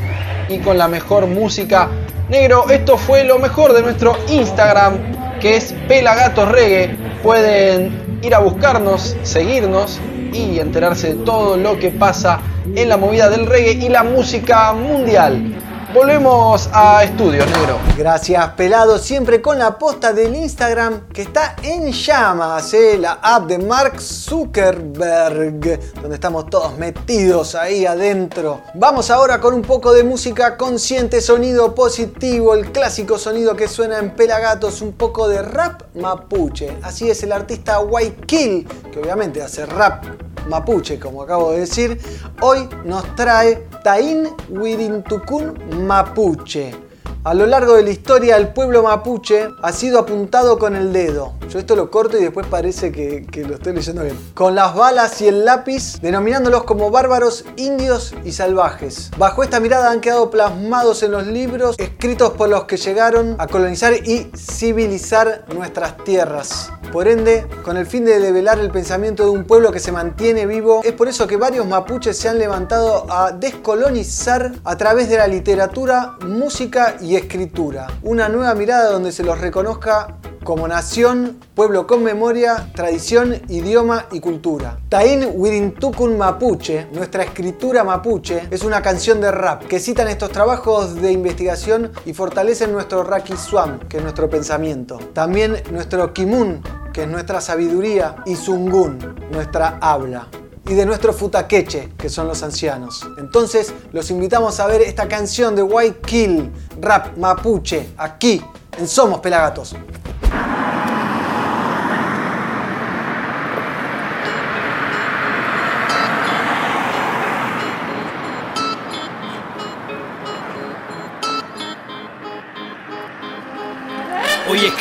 y 0.48 0.58
con 0.58 0.78
la 0.78 0.88
mejor 0.88 1.26
música. 1.26 1.88
Negro, 2.30 2.70
esto 2.70 2.96
fue 2.96 3.24
lo 3.24 3.38
mejor 3.38 3.74
de 3.74 3.82
nuestro 3.82 4.16
Instagram, 4.28 5.38
que 5.40 5.56
es 5.56 5.74
Pelagatos 5.88 6.48
Reggae. 6.48 7.11
Pueden 7.22 8.20
ir 8.22 8.34
a 8.34 8.40
buscarnos, 8.40 9.16
seguirnos 9.22 10.00
y 10.32 10.58
enterarse 10.58 11.14
de 11.14 11.24
todo 11.24 11.56
lo 11.56 11.78
que 11.78 11.90
pasa 11.90 12.40
en 12.74 12.88
la 12.88 12.96
movida 12.96 13.28
del 13.28 13.46
reggae 13.46 13.72
y 13.72 13.88
la 13.88 14.02
música 14.02 14.72
mundial. 14.72 15.54
Volvemos 15.94 16.70
a 16.72 17.04
estudios, 17.04 17.46
negro. 17.50 17.78
Gracias, 17.98 18.48
pelado. 18.54 18.98
Siempre 18.98 19.42
con 19.42 19.58
la 19.58 19.78
posta 19.78 20.14
del 20.14 20.34
Instagram 20.34 21.08
que 21.08 21.20
está 21.20 21.54
en 21.62 21.92
llamas, 21.92 22.72
¿eh? 22.72 22.96
la 22.98 23.18
app 23.22 23.46
de 23.46 23.58
Mark 23.58 24.00
Zuckerberg, 24.00 25.60
donde 26.00 26.14
estamos 26.14 26.48
todos 26.48 26.78
metidos 26.78 27.54
ahí 27.54 27.84
adentro. 27.84 28.62
Vamos 28.72 29.10
ahora 29.10 29.38
con 29.38 29.52
un 29.52 29.60
poco 29.60 29.92
de 29.92 30.02
música 30.02 30.56
consciente, 30.56 31.20
sonido 31.20 31.74
positivo, 31.74 32.54
el 32.54 32.72
clásico 32.72 33.18
sonido 33.18 33.54
que 33.54 33.68
suena 33.68 33.98
en 33.98 34.14
Pelagatos, 34.14 34.80
un 34.80 34.92
poco 34.92 35.28
de 35.28 35.42
rap 35.42 35.82
mapuche. 35.94 36.74
Así 36.82 37.10
es 37.10 37.22
el 37.22 37.32
artista 37.32 37.80
White 37.80 38.26
Kill, 38.26 38.66
que 38.90 38.98
obviamente 38.98 39.42
hace 39.42 39.66
rap 39.66 40.04
mapuche, 40.48 40.98
como 40.98 41.22
acabo 41.22 41.52
de 41.52 41.60
decir, 41.60 41.98
hoy 42.40 42.68
nos 42.84 43.04
trae 43.14 43.66
Taín 43.82 44.28
Wirintucún 44.48 45.81
mapuche. 45.82 46.81
A 47.24 47.34
lo 47.34 47.46
largo 47.46 47.74
de 47.74 47.84
la 47.84 47.90
historia, 47.90 48.36
el 48.36 48.48
pueblo 48.48 48.82
mapuche 48.82 49.48
ha 49.62 49.70
sido 49.70 50.00
apuntado 50.00 50.58
con 50.58 50.74
el 50.74 50.92
dedo. 50.92 51.34
Yo 51.48 51.60
esto 51.60 51.76
lo 51.76 51.88
corto 51.88 52.18
y 52.18 52.20
después 52.20 52.48
parece 52.48 52.90
que, 52.90 53.44
lo 53.46 53.54
estoy 53.54 53.74
leyendo 53.74 54.02
bien. 54.02 54.18
Con 54.34 54.56
las 54.56 54.74
balas 54.74 55.20
y 55.20 55.28
el 55.28 55.44
lápiz, 55.44 56.00
denominándolos 56.00 56.64
como 56.64 56.90
bárbaros, 56.90 57.44
indios 57.54 58.12
y 58.24 58.32
salvajes. 58.32 59.12
Bajo 59.18 59.44
esta 59.44 59.60
mirada 59.60 59.92
han 59.92 60.00
quedado 60.00 60.32
plasmados 60.32 61.04
en 61.04 61.12
los 61.12 61.28
libros 61.28 61.78
escritos 61.78 62.30
por 62.30 62.48
los 62.48 62.64
que 62.64 62.76
llegaron 62.76 63.36
a 63.38 63.46
colonizar 63.46 63.94
y 63.94 64.28
civilizar 64.36 65.44
nuestras 65.54 65.98
tierras. 65.98 66.72
Por 66.92 67.08
ende, 67.08 67.46
con 67.64 67.78
el 67.78 67.86
fin 67.86 68.04
de 68.04 68.20
develar 68.20 68.58
el 68.58 68.70
pensamiento 68.70 69.24
de 69.24 69.30
un 69.30 69.44
pueblo 69.44 69.72
que 69.72 69.80
se 69.80 69.92
mantiene 69.92 70.44
vivo, 70.44 70.82
es 70.84 70.92
por 70.92 71.08
eso 71.08 71.26
que 71.26 71.38
varios 71.38 71.66
mapuches 71.66 72.18
se 72.18 72.28
han 72.28 72.38
levantado 72.38 73.06
a 73.10 73.32
descolonizar 73.32 74.52
a 74.62 74.76
través 74.76 75.08
de 75.08 75.16
la 75.16 75.26
literatura, 75.26 76.18
música 76.26 76.96
y 77.00 77.11
escritura. 77.16 77.86
Una 78.02 78.28
nueva 78.28 78.54
mirada 78.54 78.90
donde 78.90 79.12
se 79.12 79.22
los 79.22 79.40
reconozca 79.40 80.18
como 80.42 80.66
nación, 80.66 81.38
pueblo 81.54 81.86
con 81.86 82.02
memoria, 82.02 82.70
tradición, 82.74 83.40
idioma 83.48 84.06
y 84.12 84.20
cultura. 84.20 84.78
Taín 84.88 85.28
Wirintukun 85.34 86.18
Mapuche, 86.18 86.88
nuestra 86.92 87.24
escritura 87.24 87.84
mapuche, 87.84 88.48
es 88.50 88.64
una 88.64 88.82
canción 88.82 89.20
de 89.20 89.30
rap 89.30 89.64
que 89.64 89.78
citan 89.78 90.08
estos 90.08 90.30
trabajos 90.30 90.96
de 91.00 91.12
investigación 91.12 91.92
y 92.04 92.12
fortalecen 92.12 92.72
nuestro 92.72 93.04
Raki 93.04 93.36
Swam, 93.36 93.78
que 93.88 93.98
es 93.98 94.02
nuestro 94.02 94.28
pensamiento. 94.28 94.98
También 95.12 95.62
nuestro 95.70 96.12
Kimun, 96.12 96.62
que 96.92 97.02
es 97.02 97.08
nuestra 97.08 97.40
sabiduría, 97.40 98.16
y 98.26 98.34
Zungun, 98.34 98.98
nuestra 99.30 99.78
habla 99.80 100.28
y 100.66 100.74
de 100.74 100.86
nuestro 100.86 101.12
futaqueche, 101.12 101.90
que 101.98 102.08
son 102.08 102.28
los 102.28 102.42
ancianos. 102.42 103.06
Entonces, 103.18 103.72
los 103.92 104.10
invitamos 104.10 104.60
a 104.60 104.66
ver 104.66 104.82
esta 104.82 105.08
canción 105.08 105.56
de 105.56 105.62
White 105.62 106.00
Kill, 106.06 106.50
rap 106.80 107.16
mapuche, 107.16 107.88
aquí 107.96 108.42
en 108.78 108.86
Somos 108.86 109.20
Pelagatos. 109.20 109.74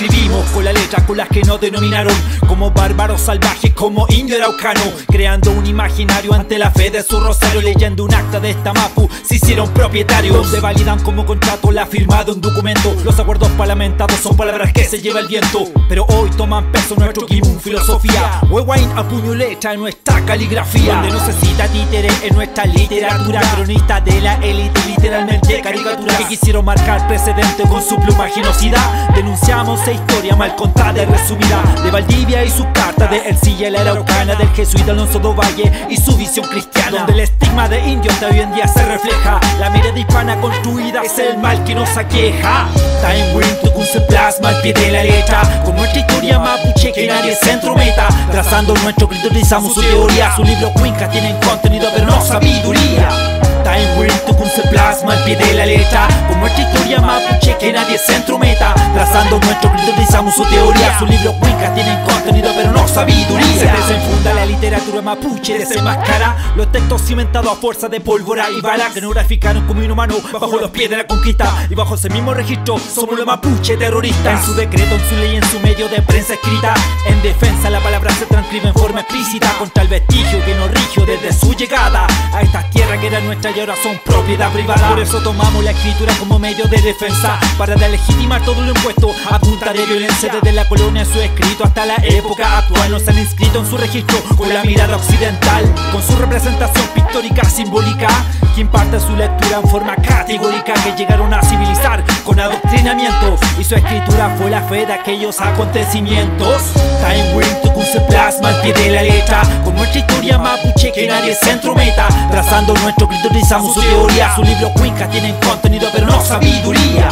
Escribimos 0.01 0.43
con 0.51 0.65
la 0.65 0.73
letra 0.73 1.05
con 1.05 1.17
las 1.17 1.27
que 1.29 1.41
nos 1.43 1.61
denominaron 1.61 2.13
como 2.47 2.71
bárbaros 2.71 3.21
salvajes, 3.21 3.73
como 3.73 4.05
indio 4.09 4.35
araucano, 4.35 4.81
creando 5.07 5.51
un 5.51 5.65
imaginario 5.65 6.33
ante 6.33 6.57
la 6.57 6.71
fe 6.71 6.89
de 6.89 7.03
su 7.03 7.19
rosario, 7.19 7.61
leyendo 7.61 8.03
un 8.03 8.13
acta 8.13 8.39
de 8.39 8.51
esta 8.51 8.73
mapu, 8.73 9.07
se 9.23 9.35
hicieron 9.35 9.69
propietarios, 9.69 10.35
donde 10.35 10.59
validan 10.59 10.99
como 11.03 11.25
contrato 11.25 11.71
la 11.71 11.85
firma 11.85 12.23
de 12.23 12.31
un 12.31 12.41
documento. 12.41 12.95
Los 13.03 13.19
acuerdos 13.19 13.49
parlamentados 13.51 14.19
son 14.19 14.35
palabras 14.35 14.73
que 14.73 14.83
se 14.83 14.99
lleva 14.99 15.19
el 15.19 15.27
viento, 15.27 15.65
pero 15.87 16.05
hoy 16.05 16.29
toman 16.31 16.71
peso 16.71 16.95
nuestro 16.95 17.25
kimun 17.25 17.59
filosofía. 17.59 18.41
Wewain 18.49 18.89
a 18.97 19.07
puño 19.07 19.35
letra 19.35 19.73
en 19.73 19.81
nuestra 19.81 20.23
caligrafía, 20.25 20.95
donde 20.95 21.11
no 21.11 21.25
se 21.25 21.33
cita 21.33 21.67
títere 21.67 22.09
en 22.23 22.35
nuestra 22.35 22.65
literatura, 22.65 23.41
cronista 23.53 24.01
de 24.01 24.21
la 24.21 24.35
élite, 24.35 24.81
literalmente 24.87 25.61
caricatura, 25.61 26.17
que 26.17 26.25
quisieron 26.25 26.65
marcar 26.65 27.07
precedente 27.07 27.63
con 27.63 27.81
su 27.81 27.95
pluma 27.97 28.27
genocidad, 28.29 29.09
denunciamos 29.15 29.79
esa 29.91 30.01
historia 30.01 30.36
mal 30.36 30.56
contada 30.56 31.04
y 31.04 31.06
resumida. 31.06 31.62
De 31.84 31.91
Valdivia 31.91 32.43
y 32.43 32.49
su 32.49 32.63
carta 32.71 33.08
de 33.08 33.17
Ercilla 33.30 33.67
y 33.67 33.71
la 33.71 33.82
Araucana 33.82 34.36
del 34.36 34.49
jesuita 34.49 34.91
Alonso 34.91 35.19
do 35.19 35.34
Valle 35.34 35.71
y 35.89 35.97
su 35.97 36.15
visión 36.15 36.47
cristiana 36.47 36.99
donde 36.99 37.13
el 37.13 37.19
estigma 37.21 37.67
de 37.67 37.80
indio 37.88 38.12
de 38.19 38.25
hoy 38.25 38.39
en 38.39 38.54
día 38.54 38.67
se 38.67 38.86
refleja. 38.86 39.39
La 39.60 39.69
mirada 39.69 39.97
hispana 39.97 40.39
construida 40.39 41.01
es 41.04 41.17
el 41.19 41.38
mal 41.38 41.63
que 41.63 41.75
nos 41.75 41.95
aqueja. 41.97 42.67
Time 43.01 43.71
con 43.73 43.86
se 43.86 44.01
plasma 44.01 44.49
al 44.49 44.62
pie 44.62 44.73
de 44.73 44.91
la 44.91 45.04
letra 45.04 45.41
con 45.65 45.75
nuestra 45.75 45.99
historia 45.99 46.39
mapuche 46.39 46.93
que 46.93 47.08
nadie 47.08 47.36
se 47.36 47.51
entrometa. 47.51 48.08
Trazando 48.32 48.73
nuestro 48.75 49.10
criterizamos 49.10 49.73
su 49.73 49.82
teoría. 49.82 50.36
Su 50.36 50.43
libro 50.43 50.71
Cuenca 50.73 51.10
tienen 51.10 51.36
contenido 51.39 51.89
pero 51.93 52.06
no 52.06 52.21
sabiduría 52.21 53.41
Time 53.63 54.00
Wind 54.00 54.21
con 54.26 54.50
se 54.50 54.62
plasma 54.69 55.13
al 55.13 55.24
pie 55.24 55.36
de 55.36 55.54
la 55.54 55.65
letra. 55.65 56.08
Con 56.28 56.39
nuestra 56.39 56.63
historia 56.63 57.00
mapuche 57.00 57.58
que 57.58 57.71
nadie 57.71 57.97
se 57.97 58.15
entrometa. 58.15 58.74
Trazando 58.93 59.39
nuestro 59.39 59.71
criterizamos 59.71 60.36
su 60.36 60.43
teoría. 60.45 60.97
Su 61.00 61.06
libro 61.06 61.34
Cuenca 61.39 61.74
tienen 61.74 62.04
contenido 62.04 62.52
pero 62.56 62.71
no 62.71 62.88
sabiduría. 62.88 63.47
Se 63.54 63.65
desenfunda 63.65 64.34
la 64.34 64.45
literatura 64.45 65.02
mapuche 65.02 65.58
desenmascara 65.58 66.54
Los 66.56 66.71
textos 66.71 67.02
cimentados 67.04 67.52
a 67.52 67.56
fuerza 67.56 67.88
de 67.88 68.00
pólvora 68.00 68.50
y 68.50 68.62
bala 68.62 68.89
Que 68.93 69.02
no 69.02 69.10
graficaron 69.10 69.65
como 69.67 69.84
inhumano 69.84 70.15
bajo 70.34 70.58
los 70.58 70.71
pies 70.71 70.89
de 70.89 70.97
la 70.97 71.08
conquista. 71.08 71.67
Y 71.69 71.76
bajo 71.76 71.95
ese 71.95 72.10
mismo 72.10 72.34
registro 72.34 72.78
somos 72.80 73.17
los 73.17 73.26
mapuche 73.26 73.78
terroristas. 73.78 74.39
En 74.39 74.45
su 74.45 74.54
decreto, 74.56 74.95
en 74.95 75.10
su 75.10 75.15
ley, 75.15 75.36
en 75.36 75.45
su 75.45 75.60
medio 75.60 75.88
de 75.88 76.02
prensa 76.02 76.34
escrita. 76.34 76.74
En 77.06 77.21
defensa 77.21 77.69
la 77.69 77.80
palabra 77.80 78.12
se 78.12 78.26
transcribe 78.26 78.69
en 78.69 78.74
forma 78.74 79.02
explícita. 79.02 79.54
Contra 79.60 79.84
el 79.84 79.89
vestigio 79.89 80.43
que 80.45 80.56
nos 80.56 80.71
rigió 80.71 81.06
desde 81.06 81.32
su 81.34 81.54
llegada. 81.54 82.08
A 82.34 82.41
estas 82.41 82.69
tierras 82.71 83.00
que 83.00 83.08
eran 83.08 83.26
nuestras 83.26 83.50
y 83.55 83.59
ahora 83.59 83.75
son 83.81 83.97
propiedad 84.05 84.51
privada. 84.51 84.89
Por 84.89 84.99
eso 84.99 85.21
tomamos 85.21 85.63
la 85.63 85.71
escritura 85.71 86.13
como 86.19 86.39
medio 86.39 86.65
de 86.65 86.81
defensa 86.81 87.39
Para 87.57 87.75
legitimar 87.75 88.43
todo 88.43 88.61
lo 88.61 88.69
impuesto 88.69 89.11
a 89.29 89.39
punta 89.39 89.73
de 89.73 89.85
violencia. 89.85 90.31
Desde 90.31 90.51
la 90.51 90.67
colonia 90.67 91.05
su 91.05 91.19
escrito 91.19 91.63
hasta 91.63 91.85
la 91.85 91.95
época 92.03 92.59
actual. 92.59 92.91
Nos 92.91 93.07
han 93.07 93.17
inscrito 93.17 93.59
en 93.59 93.69
su 93.69 93.77
registro 93.77 94.17
con 94.37 94.53
la 94.53 94.63
mirada 94.63 94.95
occidental 94.95 95.65
con 95.91 96.01
su 96.01 96.15
representación 96.15 96.85
pictórica 96.93 97.43
simbólica 97.49 98.07
que 98.55 98.61
imparte 98.61 98.99
su 98.99 99.15
lectura 99.15 99.59
en 99.63 99.69
forma 99.69 99.95
categórica 99.95 100.73
que 100.73 100.93
llegaron 100.95 101.33
a 101.33 101.41
civilizar 101.41 102.03
con 102.23 102.39
adoctrinamiento. 102.39 103.37
Y 103.59 103.63
su 103.63 103.75
escritura 103.75 104.35
fue 104.37 104.49
la 104.49 104.61
fe 104.63 104.85
de 104.85 104.93
aquellos 104.93 105.39
acontecimientos. 105.39 106.61
Time 107.01 107.45
Tukun 107.63 107.85
se 107.85 108.01
plasma 108.01 108.49
al 108.49 108.61
pie 108.61 108.73
de 108.73 108.91
la 108.91 109.03
letra 109.03 109.41
con 109.63 109.75
nuestra 109.75 109.99
historia 109.99 110.37
mapuche 110.37 110.91
que 110.91 111.07
nadie 111.07 111.35
se 111.35 111.51
entrometa 111.51 112.07
trazando 112.29 112.73
nuestro 112.75 113.07
criterizamos 113.41 113.73
su 113.73 113.82
teoría 113.82 114.36
su 114.36 114.43
libro 114.43 114.71
Cuenca 114.73 115.10
tienen 115.10 115.36
contenido 115.38 115.89
pero 115.91 116.06
no 116.06 116.21
sabiduría. 116.23 117.10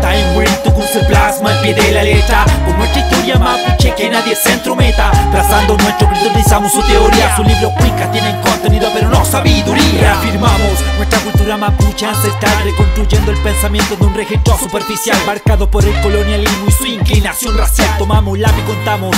Time 0.00 0.36
Wind 0.36 0.62
Tukun 0.64 0.84
se 0.86 1.00
plasma 1.00 1.52
al 1.52 1.60
pie 1.60 1.74
de 1.74 1.92
la 1.92 2.02
letra. 2.02 2.44
Con 2.64 2.76
nuestra 2.78 3.00
historia 3.00 3.38
mapuche 3.38 3.94
que 3.94 4.10
nadie 4.10 4.34
se 4.34 4.54
entrometa. 4.54 5.10
Trazando 5.30 5.76
nuestro 5.76 6.08
criterizamos 6.08 6.72
su 6.72 6.82
teoría. 6.82 7.36
Su 7.36 7.44
libro 7.44 7.70
Cuenca 7.78 8.10
tienen 8.10 8.40
contenido 8.40 8.88
pero 8.92 9.08
no 9.08 9.24
sabiduría. 9.24 10.00
Reafirmamos 10.00 10.84
nuestra 10.96 11.20
cultura 11.20 11.56
mapuche 11.56 12.06
ancestral 12.06 12.64
Reconstruyendo 12.64 13.30
el 13.30 13.38
pensamiento 13.38 13.96
de 13.96 14.06
un 14.06 14.14
registro 14.14 14.58
superficial. 14.58 15.18
Marcado 15.26 15.70
por 15.70 15.84
el 15.84 16.00
colonialismo 16.00 16.66
y 16.68 16.72
su 16.72 16.86
inclinación 16.86 17.56
racial 17.56 17.96
Tomamos 17.98 18.38
lápiz 18.38 18.62
contamos 18.64 19.14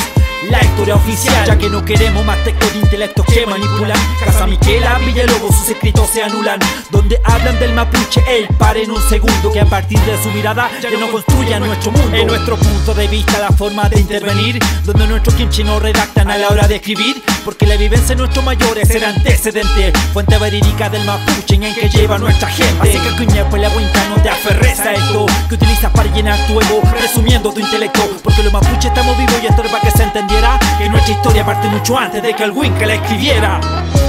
la 0.49 0.63
historia 0.63 0.95
oficial. 0.95 1.47
Ya 1.47 1.59
que 1.59 1.69
no 1.69 1.85
queremos 1.85 2.25
más 2.25 2.43
textos 2.45 2.73
de 2.73 2.79
intelectos 2.81 3.27
que 3.27 3.47
manipulan 3.47 3.99
Casa 4.25 4.47
Miquela, 4.47 4.99
Villalobos, 4.99 5.55
sus 5.55 5.71
escritos 5.71 6.09
se 6.11 6.23
anulan. 6.23 6.59
Donde 6.91 7.21
hablan 7.25 7.59
del 7.59 7.73
mapuche, 7.73 8.23
el 8.29 8.47
pare 8.57 8.85
en 8.85 8.91
un 8.91 9.03
segundo. 9.09 9.53
Que 9.53 9.61
a 9.61 9.67
partir 9.67 9.99
de 10.01 10.23
su 10.23 10.31
mirada 10.31 10.71
ya 10.83 10.91
no 10.99 11.11
construya 11.11 11.59
nuestro 11.61 11.93
mundo. 11.93 12.17
En 12.17 12.27
nuestro 12.27 12.57
punto 12.57 12.95
de 12.95 13.09
vista 13.09 13.39
la 13.39 13.51
forma 13.51 13.89
de 13.89 14.01
intervenir. 14.01 14.59
Donde 14.85 15.07
nuestros 15.07 15.35
kimchi 15.35 15.65
no 15.65 15.79
redactan 15.81 16.31
a 16.31 16.39
la 16.39 16.49
hora 16.49 16.67
de 16.67 16.77
escribir. 16.77 17.23
Porque 17.45 17.67
la 17.67 17.77
vivencia 17.77 18.15
de 18.15 18.17
nuestros 18.17 18.45
mayores 18.45 18.89
era 18.91 19.09
antecedente. 19.09 19.93
Fuente 20.13 20.39
verídica 20.39 20.89
del 20.89 21.05
mapuche 21.05 21.55
en 21.55 21.65
el 21.65 21.75
que 21.75 21.89
lleva 21.89 22.19
nuestra 22.19 22.49
gente. 22.49 22.89
Así 22.89 22.99
que 22.99 23.17
cuña 23.17 23.49
pues 23.49 23.63
la 23.63 23.71
cuenca 23.71 24.09
no 24.09 24.23
te 24.23 24.29
aferres 24.29 24.79
a 24.81 24.93
esto 24.93 25.27
Que 25.49 25.55
utilizas 25.55 25.91
para 25.93 26.13
llenar 26.13 26.39
tu 26.47 26.61
ego 26.61 26.81
resumiendo 27.01 27.53
tu 27.53 27.61
intelecto. 27.61 28.09
Porque 28.23 28.43
los 28.43 28.53
mapuches 28.53 28.87
estamos 28.87 29.17
vivos 29.19 29.37
y 29.43 29.47
esto 29.47 29.63
es 29.63 29.71
para 29.71 29.83
que 29.83 29.91
se 29.91 30.03
entendiera 30.31 30.59
Que 30.79 30.89
nuestra 30.89 31.13
historia 31.13 31.45
parte 31.45 31.69
mucho 31.69 31.99
antes 31.99 32.23
de 32.23 32.35
que 32.35 32.45
el 32.45 32.53
que 32.53 32.87
la 32.87 32.95
escribiera. 32.95 33.61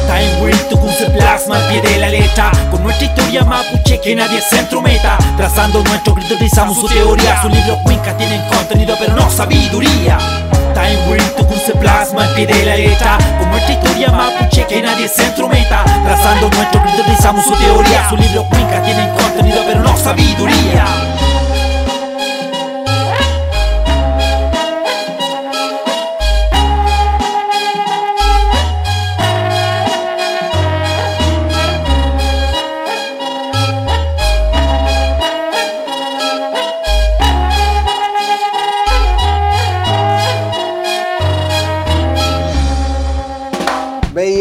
Time 0.08 0.42
Will 0.42 0.58
tu 0.70 0.78
se 0.90 1.10
plasma 1.10 1.58
al 1.58 1.68
pie 1.68 1.82
de 1.82 1.98
la 1.98 2.10
letra 2.10 2.52
Con 2.70 2.84
nuestra 2.84 3.06
historia 3.06 3.44
mapuche 3.44 4.00
que 4.00 4.16
nadie 4.16 4.42
se 4.42 4.60
entrometa. 4.60 5.18
Trazando 5.38 5.84
nuestro 5.84 6.14
grito 6.14 6.36
utilizamos 6.36 6.78
su 6.80 6.88
teoría. 6.88 7.42
Sus 7.42 7.52
libros 7.52 7.80
Winca 7.86 8.16
tienen 8.18 8.42
contenido 8.48 8.96
pero 9.00 9.16
no 9.16 9.30
sabiduría. 9.30 10.18
Time 10.74 11.10
Will 11.10 11.48
tu 11.48 11.56
se 11.66 11.74
plasma 11.74 12.24
al 12.24 12.34
pie 12.34 12.48
de 12.48 12.66
la 12.66 12.76
letra 12.76 13.18
Con 13.38 13.52
nuestra 13.52 13.74
historia 13.74 14.12
mapuche 14.12 14.66
que 14.68 14.82
nadie 14.82 15.08
se 15.08 15.26
entrometa. 15.26 15.84
Trazando 15.84 16.50
nuestro 16.50 16.82
grito 16.82 17.02
utilizamos 17.02 17.46
su 17.46 17.54
teoría. 17.56 18.10
Sus 18.10 18.20
libros 18.20 18.46
Winca 18.52 18.82
tienen 18.84 19.10
contenido 19.16 19.62
pero 19.66 19.82
no 19.82 19.98
sabiduría 19.98 20.86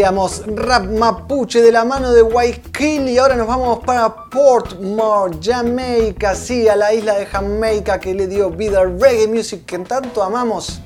Rap 0.02 0.86
mapuche 0.86 1.60
de 1.60 1.70
la 1.70 1.84
mano 1.84 2.12
de 2.12 2.22
Guayaquil 2.22 3.08
y 3.08 3.18
ahora 3.18 3.36
nos 3.36 3.46
vamos 3.46 3.80
para 3.84 4.14
Portmore, 4.30 5.38
Jamaica, 5.42 6.34
sí, 6.34 6.68
a 6.68 6.76
la 6.76 6.94
isla 6.94 7.16
de 7.16 7.26
Jamaica 7.26 8.00
que 8.00 8.14
le 8.14 8.26
dio 8.26 8.50
vida 8.50 8.80
al 8.80 8.98
reggae 8.98 9.28
music 9.28 9.66
que 9.66 9.78
tanto 9.80 10.22
amamos. 10.22 10.80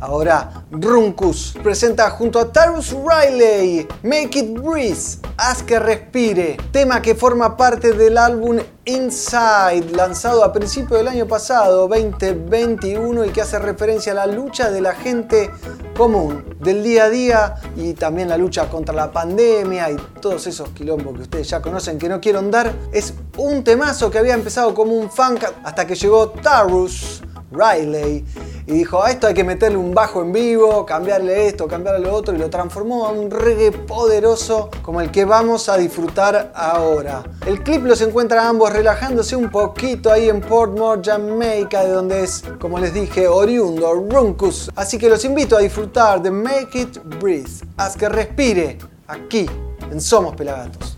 Ahora, 0.00 0.64
Runkus 0.72 1.54
presenta 1.62 2.10
junto 2.10 2.40
a 2.40 2.52
Tarus 2.52 2.90
Riley 2.92 3.86
Make 4.02 4.40
It 4.40 4.60
Breeze, 4.60 5.20
Haz 5.36 5.62
que 5.62 5.78
Respire, 5.78 6.56
tema 6.72 7.00
que 7.00 7.14
forma 7.14 7.56
parte 7.56 7.92
del 7.92 8.18
álbum 8.18 8.58
Inside, 8.84 9.92
lanzado 9.94 10.42
a 10.42 10.52
principios 10.52 10.98
del 10.98 11.06
año 11.06 11.28
pasado, 11.28 11.86
2021, 11.86 13.26
y 13.26 13.30
que 13.30 13.42
hace 13.42 13.60
referencia 13.60 14.10
a 14.10 14.16
la 14.16 14.26
lucha 14.26 14.72
de 14.72 14.80
la 14.80 14.92
gente 14.92 15.52
común, 15.96 16.51
del 16.62 16.82
día 16.82 17.04
a 17.04 17.10
día 17.10 17.54
y 17.76 17.94
también 17.94 18.28
la 18.28 18.36
lucha 18.36 18.68
contra 18.68 18.94
la 18.94 19.10
pandemia 19.10 19.90
y 19.90 19.96
todos 20.20 20.46
esos 20.46 20.68
quilombos 20.70 21.14
que 21.16 21.22
ustedes 21.22 21.48
ya 21.48 21.60
conocen 21.60 21.98
que 21.98 22.08
no 22.08 22.20
quiero 22.20 22.42
dar. 22.42 22.72
Es 22.92 23.14
un 23.36 23.64
temazo 23.64 24.10
que 24.10 24.18
había 24.18 24.34
empezado 24.34 24.74
como 24.74 24.92
un 24.92 25.10
funk 25.10 25.44
hasta 25.64 25.86
que 25.86 25.94
llegó 25.94 26.30
Tarus 26.30 27.22
Riley 27.52 28.24
y 28.66 28.72
dijo, 28.72 29.02
a 29.02 29.10
esto 29.10 29.26
hay 29.26 29.34
que 29.34 29.44
meterle 29.44 29.76
un 29.76 29.92
bajo 29.92 30.22
en 30.22 30.32
vivo, 30.32 30.86
cambiarle 30.86 31.48
esto, 31.48 31.66
cambiarle 31.66 32.06
lo 32.06 32.14
otro 32.14 32.34
y 32.34 32.38
lo 32.38 32.48
transformó 32.48 33.06
a 33.06 33.10
un 33.10 33.30
reggae 33.30 33.72
poderoso 33.72 34.70
como 34.82 35.00
el 35.00 35.10
que 35.10 35.24
vamos 35.24 35.68
a 35.68 35.76
disfrutar 35.76 36.52
ahora. 36.54 37.22
El 37.46 37.62
clip 37.62 37.84
los 37.84 38.00
encuentra 38.00 38.48
ambos 38.48 38.72
relajándose 38.72 39.34
un 39.34 39.50
poquito 39.50 40.12
ahí 40.12 40.28
en 40.28 40.40
Portmore, 40.40 41.02
Jamaica, 41.04 41.84
de 41.84 41.90
donde 41.90 42.22
es, 42.22 42.44
como 42.60 42.78
les 42.78 42.94
dije, 42.94 43.26
oriundo, 43.26 43.92
Runkus. 43.94 44.70
Así 44.76 44.98
que 44.98 45.08
los 45.08 45.24
invito 45.24 45.56
a 45.56 45.60
disfrutar 45.60 46.22
de 46.22 46.30
Make 46.30 46.80
It 46.80 46.98
Breathe, 47.20 47.66
haz 47.76 47.96
que 47.96 48.08
respire 48.08 48.78
aquí 49.08 49.46
en 49.90 50.00
Somos 50.00 50.36
Pelagatos. 50.36 50.96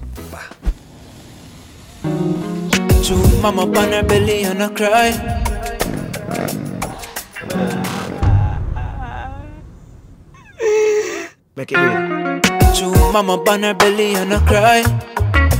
Make 11.57 11.73
it 11.73 11.79
real. 11.79 12.40
True 12.75 13.12
mama 13.12 13.35
on 13.49 13.62
her 13.62 13.75
belly 13.75 14.14
and 14.14 14.35
I 14.35 14.40
cry. 14.47 14.83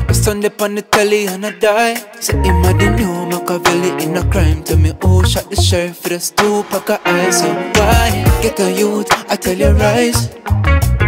I 0.09 0.13
stand 0.13 0.45
up 0.45 0.61
on 0.61 0.75
the 0.75 0.83
telly 0.83 1.27
and 1.27 1.47
I 1.47 1.51
die. 1.53 1.95
Say 2.21 2.35
imagine 2.39 2.99
you 2.99 3.27
Machiavelli 3.27 4.05
in 4.05 4.17
a 4.17 4.29
crime. 4.31 4.65
Tell 4.65 4.79
me 4.79 4.93
who 5.01 5.21
oh, 5.21 5.23
shot 5.23 5.49
the 5.51 5.57
sheriff 5.57 6.03
the 6.03 6.19
stoop 6.19 6.67
pack 6.69 6.91
of 6.91 7.01
eyes. 7.07 7.41
So 7.41 7.49
why 7.79 8.25
get 8.43 8.59
a 8.59 8.73
youth? 8.73 9.07
I 9.31 9.37
tell 9.37 9.57
you 9.57 9.71
rise. 9.71 10.35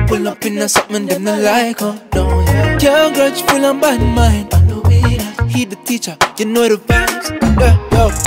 Pull 0.07 0.29
up 0.29 0.45
in 0.45 0.59
a 0.59 0.69
something 0.69 1.07
them 1.07 1.25
not 1.25 1.41
like. 1.41 1.83
Oh 1.83 1.99
no, 2.15 2.41
yeah. 2.43 2.79
Can't 2.79 3.15
grudge 3.15 3.43
full 3.43 3.65
and 3.65 3.81
bad 3.81 4.01
mind. 4.01 4.53
He 5.51 5.65
the 5.65 5.77
teacher, 5.77 6.17
you 6.39 6.45
know 6.45 6.69
the 6.69 6.77
vibes. 6.77 7.31
Yeah. 7.61 8.26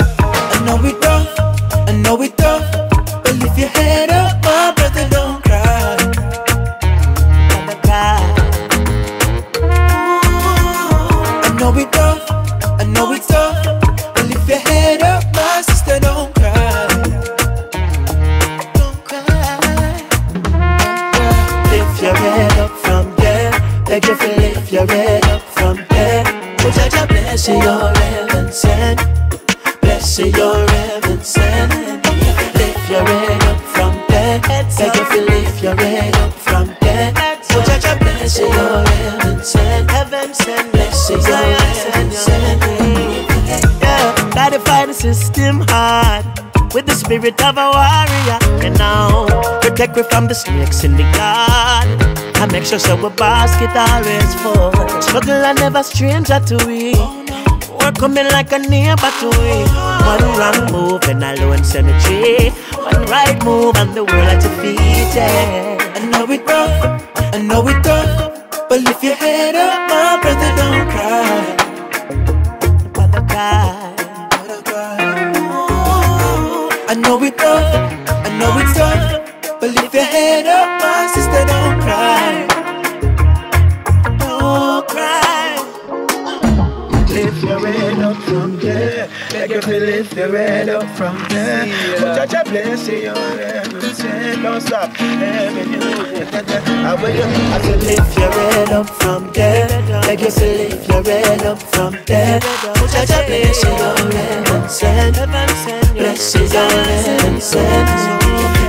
I 0.60 0.62
know 0.62 0.84
it 0.84 1.00
tough. 1.00 1.38
I 1.88 1.92
know 2.04 2.20
it 2.20 2.36
tough. 2.36 2.70
But 3.24 3.34
lift 3.36 3.58
your 3.58 3.68
head 3.68 4.10
up, 4.10 4.44
my 4.44 4.72
brother, 4.76 5.08
don't 5.08 5.42
cry. 5.42 5.96
Don't 7.48 7.82
cry. 7.82 8.20
I 11.42 11.56
know 11.58 11.74
it 11.78 11.90
tough, 11.90 12.30
I 12.78 12.84
know 12.84 13.12
it's 13.12 13.26
tough. 13.26 13.64
But 14.14 14.26
lift 14.28 14.46
your 14.50 14.58
head 14.58 15.00
up, 15.02 15.24
my 15.34 15.62
sister, 15.62 15.98
don't 15.98 16.34
cry. 16.34 16.88
Don't 18.74 19.04
cry. 19.08 19.96
Lift 21.72 22.02
your 22.02 22.14
head 22.14 22.58
up 22.58 22.70
from 22.84 23.16
there. 23.16 23.50
Beg 23.86 24.04
you 24.06 24.14
to 24.14 24.28
lift 24.36 24.70
your 24.70 24.86
head 24.86 25.24
up 25.24 25.40
from 25.40 25.76
there. 25.88 26.22
Oh, 26.26 26.70
Jaja, 26.76 27.08
bless 27.08 27.48
you, 27.48 27.54
your 27.54 27.94
heaven 27.96 28.52
sent. 28.52 29.19
You, 30.00 30.26
your 30.32 30.66
heaven 30.70 31.22
sent. 31.22 31.72
Lift 32.56 32.90
your 32.90 33.04
head 33.04 33.42
up 33.44 33.60
from 33.60 33.92
there. 34.08 34.40
Beg 34.40 34.96
you 34.96 35.04
to 35.04 35.20
lift 35.30 35.62
your 35.62 35.76
head 35.76 36.16
up 36.16 36.32
from 36.32 36.74
there. 36.80 37.12
Oh, 37.16 37.62
Jaja, 37.66 37.98
bless 37.98 38.38
you, 38.38 38.46
your 38.46 38.84
heaven 38.88 39.44
sent. 39.44 39.90
Heaven 39.90 40.32
sent. 40.32 40.72
Bless 40.72 41.10
you, 41.10 41.18
heaven 41.20 42.10
sent. 42.10 42.62
Yeah, 43.82 44.30
gotta 44.34 44.58
fight 44.60 44.86
the 44.86 44.94
system 44.94 45.64
hard 45.68 46.24
with 46.74 46.86
the 46.86 46.94
spirit 46.94 47.42
of 47.44 47.58
a 47.58 47.70
warrior. 47.70 48.38
And 48.64 48.78
now, 48.78 49.26
protect 49.60 49.96
me 49.96 50.02
from 50.02 50.28
the 50.28 50.34
snakes 50.34 50.82
in 50.82 50.96
the 50.96 51.04
garden. 51.12 52.00
I 52.36 52.46
make 52.50 52.64
sure 52.64 52.78
so 52.78 52.94
a 53.04 53.10
basket 53.10 53.70
always 53.76 54.34
full. 54.42 55.02
Struggle 55.02 55.44
and 55.44 55.58
never 55.60 55.82
stranger 55.82 56.40
to 56.40 56.66
we. 56.66 57.19
Work 57.90 57.98
coming 57.98 58.30
like 58.30 58.52
a 58.52 58.58
neighbor 58.58 59.10
to 59.18 59.28
we. 59.40 59.66
One 60.06 60.22
wrong 60.38 60.70
move 60.70 61.02
and 61.08 61.24
i 61.24 61.34
alone 61.34 61.64
cemetery. 61.64 62.50
One 62.78 63.04
right 63.06 63.44
move 63.44 63.74
and 63.76 63.92
the 63.94 64.04
world 64.04 64.28
at 64.28 64.44
your 64.44 64.52
feet. 64.62 64.78
Yeah. 64.78 65.76
I 65.96 65.98
know 66.06 66.30
it 66.30 66.46
rough, 66.46 67.02
I 67.34 67.38
know 67.42 67.66
it 67.66 67.82
tough. 67.82 68.68
But 68.68 68.82
lift 68.82 69.02
your 69.02 69.16
head 69.16 69.56
up, 69.56 69.90
my 69.90 70.20
brother, 70.22 70.52
don't 70.60 70.88
cry. 70.92 71.56
Brother 72.92 73.26
cry. 73.26 73.94
Don't 74.46 74.64
cry. 74.64 74.96
I 76.88 76.94
know 76.94 77.20
it 77.24 77.36
rough, 77.40 77.74
I 78.24 78.38
know 78.38 78.58
it's 78.60 78.74
tough. 78.74 79.60
But 79.60 79.70
lift 79.74 79.94
your 79.94 80.04
head 80.04 80.46
up, 80.46 80.80
my 80.80 81.10
sister, 81.12 81.44
don't 81.44 81.80
cry. 81.80 82.49
red 87.70 87.98
up 88.00 88.16
from 88.22 88.58
there. 88.58 89.08
Make 89.32 89.50
you 89.50 89.62
feel 89.62 89.88
it, 89.88 90.10
the 90.10 90.28
red 90.28 90.68
up 90.68 90.88
from 90.96 91.16
there. 91.28 91.66
But 92.00 92.28
judge 92.28 92.46
a 92.46 92.50
blessing 92.50 93.08
on 93.08 93.40
don't 94.42 94.60
stop. 94.60 94.90
I 94.98 95.02
will 96.94 97.12
can 97.12 97.80
lift 97.80 98.18
your 98.18 98.32
head 98.32 98.72
up 98.72 98.88
from 98.88 99.32
there. 99.32 99.68
Make 100.06 100.20
you 100.20 100.30
feel 100.30 100.60
it, 100.60 100.88
your 100.88 101.02
red 101.02 101.42
up 101.46 101.62
from 101.62 101.96
there. 102.06 102.40
But 102.40 102.90
judge 102.90 103.10
a 103.10 103.24
blessing 103.26 103.80
on 103.88 104.12
everything, 104.12 105.12
blessings 105.94 106.54
on 106.54 106.70
everything. 106.72 107.86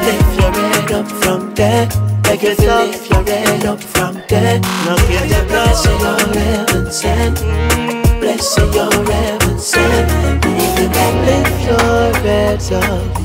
Lift 0.06 0.40
your 0.40 0.52
head 0.52 0.92
up 0.92 1.08
from 1.24 1.54
there. 1.56 1.88
Make 2.24 2.44
you 2.44 2.56
feel 2.56 2.80
it, 2.80 3.10
your 3.10 3.24
red 3.24 3.66
up 3.66 3.82
from 3.82 4.22
there. 4.28 4.60
Not 4.60 5.00
get 5.08 5.30
your 5.30 5.46
blessing 5.46 6.02
on 6.02 6.38
everything 6.38 7.91
send. 8.42 8.74
Your 8.76 8.92
heaven 8.92 9.60
send. 9.60 10.12
Lift 11.26 11.62
your 11.66 12.14
head 12.26 12.62
up. 12.74 13.16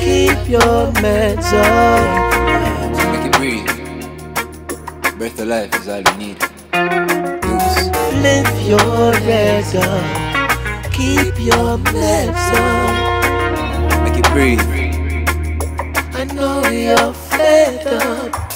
Keep 0.00 0.48
your 0.48 0.92
meds 1.02 1.52
up. 1.52 2.32
Make 3.12 3.26
it 3.26 3.32
breathe. 3.38 5.18
Breath 5.18 5.40
of 5.40 5.48
life 5.48 5.74
is 5.76 5.88
all 5.88 6.00
you 6.00 6.16
need. 6.16 6.38
Live 8.22 8.62
your 8.68 9.12
red 9.28 9.76
up. 9.76 10.92
Keep 10.92 11.38
your 11.38 11.78
meds 11.94 12.50
up. 12.54 14.04
Make 14.04 14.18
it 14.18 14.28
breathe. 14.32 14.60
I 16.14 16.24
know 16.34 16.68
you're 16.68 17.14
fed 17.14 17.86
up. 17.86 18.49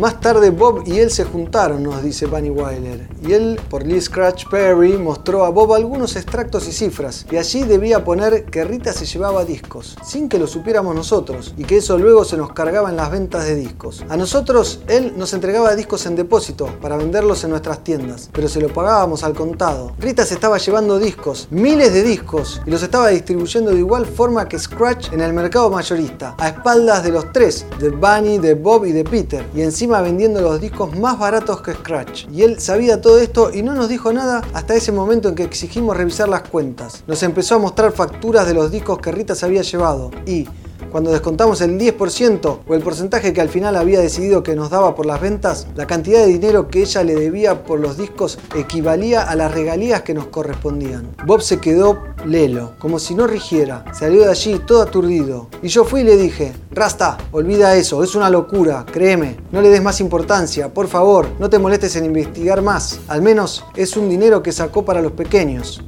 Más 0.00 0.18
tarde 0.18 0.48
Bob 0.48 0.84
y 0.86 0.98
él 0.98 1.10
se 1.10 1.24
juntaron, 1.24 1.82
nos 1.82 2.02
dice 2.02 2.24
Bunny 2.24 2.48
Wyler, 2.48 3.06
y 3.22 3.34
él, 3.34 3.60
por 3.68 3.84
Lee 3.84 4.00
Scratch 4.00 4.46
Perry, 4.50 4.96
mostró 4.96 5.44
a 5.44 5.50
Bob 5.50 5.74
algunos 5.74 6.16
extractos 6.16 6.66
y 6.68 6.72
cifras, 6.72 7.26
y 7.30 7.36
allí 7.36 7.64
debía 7.64 8.02
poner 8.02 8.46
que 8.46 8.64
Rita 8.64 8.94
se 8.94 9.04
llevaba 9.04 9.44
discos, 9.44 9.98
sin 10.02 10.30
que 10.30 10.38
lo 10.38 10.46
supiéramos 10.46 10.94
nosotros, 10.94 11.52
y 11.58 11.64
que 11.64 11.76
eso 11.76 11.98
luego 11.98 12.24
se 12.24 12.38
nos 12.38 12.54
cargaba 12.54 12.88
en 12.88 12.96
las 12.96 13.10
ventas 13.10 13.44
de 13.44 13.54
discos. 13.56 14.02
A 14.08 14.16
nosotros, 14.16 14.80
él 14.88 15.12
nos 15.18 15.34
entregaba 15.34 15.76
discos 15.76 16.06
en 16.06 16.16
depósito 16.16 16.70
para 16.80 16.96
venderlos 16.96 17.44
en 17.44 17.50
nuestras 17.50 17.84
tiendas, 17.84 18.30
pero 18.32 18.48
se 18.48 18.62
lo 18.62 18.72
pagábamos 18.72 19.22
al 19.22 19.34
contado. 19.34 19.92
Rita 19.98 20.24
se 20.24 20.32
estaba 20.32 20.56
llevando 20.56 20.98
discos, 20.98 21.46
miles 21.50 21.92
de 21.92 22.02
discos, 22.02 22.62
y 22.64 22.70
los 22.70 22.82
estaba 22.82 23.08
distribuyendo 23.08 23.70
de 23.70 23.80
igual 23.80 24.06
forma 24.06 24.48
que 24.48 24.58
Scratch 24.58 25.12
en 25.12 25.20
el 25.20 25.34
mercado 25.34 25.68
mayorista, 25.68 26.36
a 26.38 26.48
espaldas 26.48 27.04
de 27.04 27.10
los 27.10 27.30
tres, 27.32 27.66
de 27.78 27.90
Bunny, 27.90 28.38
de 28.38 28.54
Bob 28.54 28.86
y 28.86 28.92
de 28.92 29.04
Peter, 29.04 29.44
y 29.54 29.60
encima 29.60 29.89
vendiendo 30.00 30.40
los 30.40 30.60
discos 30.60 30.96
más 30.96 31.18
baratos 31.18 31.62
que 31.62 31.72
Scratch. 31.72 32.26
Y 32.30 32.42
él 32.42 32.60
sabía 32.60 33.00
todo 33.00 33.18
esto 33.18 33.50
y 33.52 33.62
no 33.62 33.74
nos 33.74 33.88
dijo 33.88 34.12
nada 34.12 34.42
hasta 34.54 34.76
ese 34.76 34.92
momento 34.92 35.28
en 35.28 35.34
que 35.34 35.42
exigimos 35.42 35.96
revisar 35.96 36.28
las 36.28 36.42
cuentas. 36.42 37.02
Nos 37.08 37.22
empezó 37.24 37.56
a 37.56 37.58
mostrar 37.58 37.90
facturas 37.90 38.46
de 38.46 38.54
los 38.54 38.70
discos 38.70 38.98
que 39.00 39.10
Rita 39.10 39.34
se 39.34 39.46
había 39.46 39.62
llevado 39.62 40.12
y 40.24 40.46
cuando 40.90 41.10
descontamos 41.10 41.60
el 41.60 41.78
10% 41.78 42.58
o 42.66 42.74
el 42.74 42.82
porcentaje 42.82 43.32
que 43.32 43.40
al 43.40 43.48
final 43.48 43.76
había 43.76 44.00
decidido 44.00 44.42
que 44.42 44.54
nos 44.54 44.70
daba 44.70 44.94
por 44.94 45.06
las 45.06 45.20
ventas, 45.20 45.66
la 45.76 45.86
cantidad 45.86 46.20
de 46.20 46.26
dinero 46.26 46.68
que 46.68 46.80
ella 46.80 47.02
le 47.04 47.14
debía 47.14 47.64
por 47.64 47.80
los 47.80 47.96
discos 47.96 48.38
equivalía 48.56 49.22
a 49.22 49.34
las 49.36 49.52
regalías 49.52 50.02
que 50.02 50.14
nos 50.14 50.26
correspondían. 50.26 51.14
Bob 51.26 51.42
se 51.42 51.58
quedó 51.58 51.98
lelo, 52.26 52.74
como 52.78 52.98
si 52.98 53.14
no 53.14 53.26
rigiera. 53.26 53.84
Salió 53.92 54.22
de 54.22 54.30
allí 54.30 54.60
todo 54.66 54.82
aturdido. 54.82 55.48
Y 55.62 55.68
yo 55.68 55.84
fui 55.84 56.00
y 56.00 56.04
le 56.04 56.16
dije, 56.16 56.52
Rasta, 56.72 57.18
olvida 57.32 57.76
eso, 57.76 58.02
es 58.02 58.14
una 58.14 58.30
locura, 58.30 58.84
créeme. 58.90 59.36
No 59.52 59.62
le 59.62 59.70
des 59.70 59.82
más 59.82 60.00
importancia, 60.00 60.72
por 60.72 60.88
favor, 60.88 61.28
no 61.38 61.48
te 61.48 61.58
molestes 61.58 61.96
en 61.96 62.04
investigar 62.04 62.62
más. 62.62 63.00
Al 63.08 63.22
menos 63.22 63.64
es 63.76 63.96
un 63.96 64.08
dinero 64.08 64.42
que 64.42 64.52
sacó 64.52 64.84
para 64.84 65.02
los 65.02 65.12
pequeños 65.12 65.82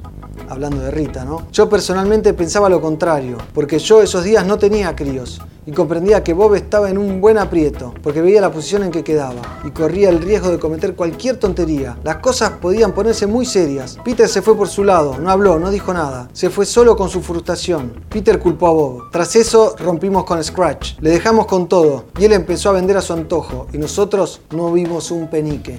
hablando 0.53 0.81
de 0.81 0.91
Rita, 0.91 1.25
¿no? 1.25 1.47
Yo 1.53 1.69
personalmente 1.69 2.35
pensaba 2.35 2.69
lo 2.69 2.81
contrario, 2.81 3.39
porque 3.53 3.79
yo 3.79 4.03
esos 4.03 4.25
días 4.25 4.47
no 4.47 4.59
tenía 4.59 4.95
críos 4.95 5.41
y 5.65 5.73
comprendía 5.73 6.25
que 6.25 6.35
Bob 6.35 6.55
estaba 6.55 6.91
en 6.91 6.99
un 6.99 7.21
buen 7.21 7.39
aprieto, 7.39 7.95
porque 8.03 8.21
veía 8.21 8.41
la 8.41 8.51
posición 8.51 8.83
en 8.83 8.91
que 8.91 9.05
quedaba 9.05 9.61
y 9.65 9.71
corría 9.71 10.09
el 10.09 10.21
riesgo 10.21 10.51
de 10.51 10.59
cometer 10.59 10.95
cualquier 10.95 11.37
tontería. 11.37 11.97
Las 12.03 12.17
cosas 12.17 12.51
podían 12.61 12.93
ponerse 12.93 13.27
muy 13.27 13.47
serias. 13.47 13.99
Peter 14.05 14.29
se 14.29 14.43
fue 14.43 14.57
por 14.57 14.69
su 14.69 14.85
lado, 14.85 15.19
no 15.19 15.31
habló, 15.31 15.59
no 15.59 15.71
dijo 15.71 15.95
nada. 15.95 16.29
Se 16.33 16.51
fue 16.51 16.67
solo 16.67 16.97
con 16.97 17.09
su 17.09 17.23
frustración. 17.23 17.93
Peter 18.09 18.39
culpó 18.39 18.67
a 18.67 18.73
Bob. 18.73 19.11
Tras 19.13 19.37
eso 19.37 19.77
rompimos 19.79 20.25
con 20.25 20.43
Scratch. 20.43 20.99
Le 21.01 21.11
dejamos 21.11 21.47
con 21.47 21.69
todo 21.69 22.07
y 22.19 22.25
él 22.25 22.33
empezó 22.33 22.71
a 22.71 22.73
vender 22.73 22.97
a 22.97 23.03
su 23.03 23.13
antojo 23.13 23.69
y 23.73 23.79
nosotros 23.79 24.41
no 24.51 24.73
vimos 24.73 25.11
un 25.11 25.29
penique. 25.29 25.79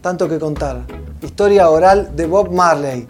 Tanto 0.00 0.28
que 0.28 0.38
contar. 0.38 0.86
Historia 1.22 1.70
oral 1.70 2.14
de 2.14 2.26
Bob 2.26 2.52
Marley 2.52 3.08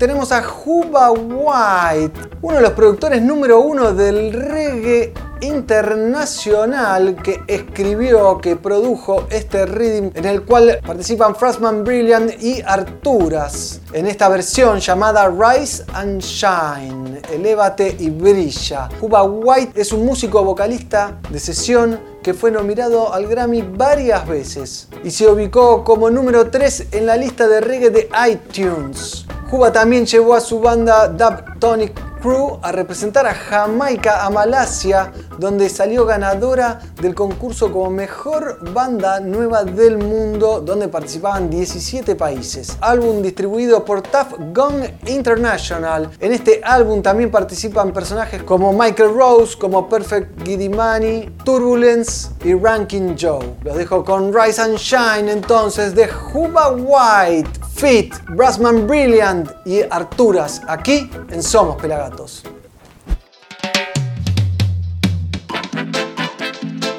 Tenemos 0.00 0.32
a 0.32 0.42
Juba 0.42 1.10
White, 1.10 2.30
uno 2.40 2.56
de 2.56 2.62
los 2.62 2.72
productores 2.72 3.20
número 3.20 3.60
uno 3.60 3.92
del 3.92 4.32
reggae 4.32 5.12
internacional 5.42 7.16
que 7.22 7.42
escribió, 7.46 8.38
que 8.38 8.56
produjo 8.56 9.26
este 9.28 9.66
rhythm 9.66 10.10
en 10.14 10.24
el 10.24 10.46
cual 10.46 10.80
participan 10.86 11.36
Frostman 11.36 11.84
Brilliant 11.84 12.42
y 12.42 12.62
Arturas 12.62 13.82
en 13.92 14.06
esta 14.06 14.30
versión 14.30 14.80
llamada 14.80 15.28
Rise 15.28 15.84
and 15.92 16.22
Shine, 16.22 17.20
Elévate 17.30 17.94
y 17.98 18.08
Brilla. 18.08 18.88
Juba 19.00 19.22
White 19.22 19.78
es 19.78 19.92
un 19.92 20.06
músico 20.06 20.42
vocalista 20.42 21.18
de 21.28 21.38
sesión 21.38 22.00
que 22.22 22.32
fue 22.32 22.50
nominado 22.50 23.12
al 23.12 23.26
Grammy 23.26 23.60
varias 23.60 24.26
veces 24.26 24.88
y 25.04 25.10
se 25.10 25.28
ubicó 25.28 25.84
como 25.84 26.08
número 26.08 26.50
3 26.50 26.86
en 26.92 27.04
la 27.04 27.18
lista 27.18 27.46
de 27.46 27.60
reggae 27.60 27.90
de 27.90 28.08
iTunes. 28.30 29.26
Cuba 29.50 29.72
también 29.72 30.06
llevó 30.06 30.34
a 30.34 30.40
su 30.40 30.60
banda 30.60 31.08
Dub 31.08 31.58
Tonic 31.58 32.09
Crew 32.20 32.58
a 32.62 32.72
representar 32.72 33.26
a 33.26 33.34
Jamaica 33.34 34.24
a 34.24 34.30
Malasia, 34.30 35.12
donde 35.38 35.68
salió 35.68 36.04
ganadora 36.04 36.80
del 37.00 37.14
concurso 37.14 37.72
como 37.72 37.90
mejor 37.90 38.72
banda 38.72 39.20
nueva 39.20 39.64
del 39.64 39.98
mundo, 39.98 40.60
donde 40.60 40.88
participaban 40.88 41.48
17 41.48 42.14
países. 42.16 42.76
Álbum 42.80 43.22
distribuido 43.22 43.84
por 43.84 44.02
Tough 44.02 44.38
Gong 44.52 44.84
International. 45.06 46.10
En 46.20 46.32
este 46.32 46.60
álbum 46.62 47.02
también 47.02 47.30
participan 47.30 47.92
personajes 47.92 48.42
como 48.42 48.72
Michael 48.72 49.14
Rose, 49.14 49.56
como 49.58 49.88
Perfect 49.88 50.46
Money, 50.74 51.34
Turbulence 51.44 52.30
y 52.44 52.54
Ranking 52.54 53.16
Joe. 53.18 53.54
Los 53.62 53.76
dejo 53.76 54.04
con 54.04 54.32
Rise 54.34 54.60
and 54.60 54.76
Shine 54.76 55.30
entonces 55.30 55.94
de 55.94 56.08
Juba 56.08 56.72
White. 56.72 57.60
Fit, 57.80 58.14
Brassman 58.36 58.86
Brilliant 58.86 59.50
y 59.64 59.80
Arturas, 59.90 60.60
aquí 60.68 61.10
en 61.30 61.42
Somos 61.42 61.80
Pelagatos. 61.80 62.09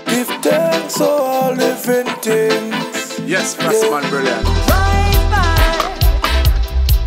Give 0.06 0.28
thanks 0.42 0.94
to 0.98 1.04
all 1.06 1.54
living 1.54 2.08
things. 2.22 3.20
Yes, 3.26 3.56
Brassman 3.56 4.10
Brilliant. 4.10 4.48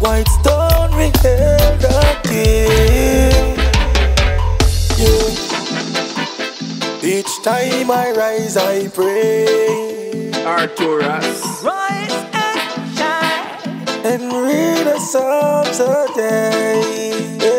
White 0.01 0.29
stone 0.41 0.91
we 0.97 1.11
hail 1.23 1.77
the 1.79 2.01
king. 2.25 3.57
Yeah. 5.01 5.31
Each 7.19 7.33
time 7.43 7.91
I 7.91 8.13
rise, 8.13 8.57
I 8.57 8.89
pray 8.89 10.31
Arturas. 10.45 11.63
and 14.05 14.23
read 14.33 14.87
a 14.87 15.01
psalm 15.01 15.65
today. 15.67 17.39
Yeah. 17.41 17.54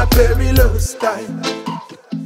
A 0.00 0.06
perilous 0.06 0.94
time. 0.94 1.42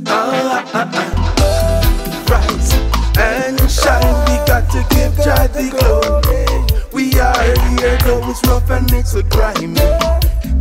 Ah, 0.07 0.65
ah, 0.75 0.91
ah. 0.95 2.27
Rise 2.31 2.73
and 3.19 3.59
shine. 3.69 4.15
We 4.29 4.37
got 4.47 4.71
to 4.71 4.87
give 4.95 5.17
Jah 5.17 5.49
the 5.49 5.75
glory. 5.75 6.47
We 6.93 7.19
are 7.19 7.43
here, 7.43 7.99
though 8.05 8.31
it's 8.31 8.47
rough 8.47 8.71
and 8.71 8.91
it's 8.93 9.15
a 9.15 9.25
grimy. 9.25 9.75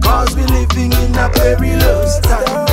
Cause 0.02 0.36
we 0.36 0.44
living 0.46 0.92
in 0.92 1.16
a 1.16 1.30
perilous 1.30 2.20
time. 2.22 2.73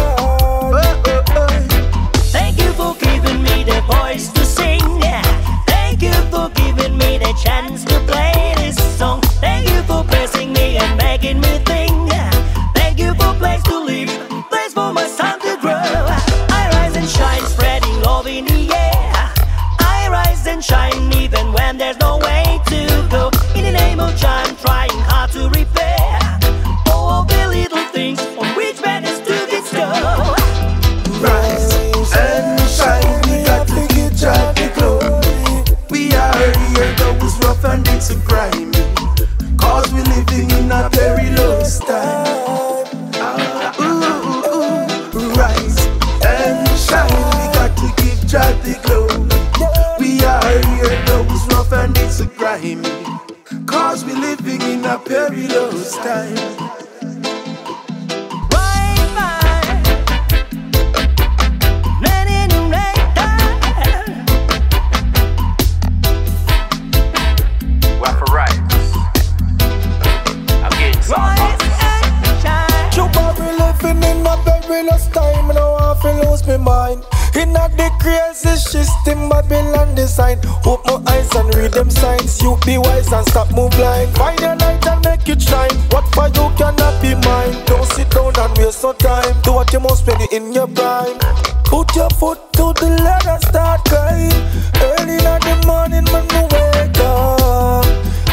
Waste 88.71 88.85
no 88.85 88.93
time. 88.93 89.41
Do 89.43 89.53
what 89.55 89.73
you 89.73 89.81
must 89.81 90.07
when 90.07 90.21
you 90.21 90.29
in 90.31 90.53
your 90.53 90.68
prime. 90.68 91.18
Put 91.64 91.95
your 91.97 92.11
foot 92.11 92.39
to 92.55 92.73
the 92.79 92.89
ladder, 93.05 93.39
start 93.47 93.85
crying. 93.85 94.43
Early 94.89 95.18
in 95.18 95.41
the 95.49 95.55
morning 95.66 96.07
when 96.12 96.25
you 96.35 96.45
wake 96.55 97.01
up. 97.01 97.85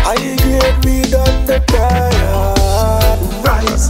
I 0.06 0.16
grade 0.44 0.86
weed 0.86 1.14
on 1.16 1.46
the 1.46 1.60
diet. 1.68 3.20
rise 3.46 3.90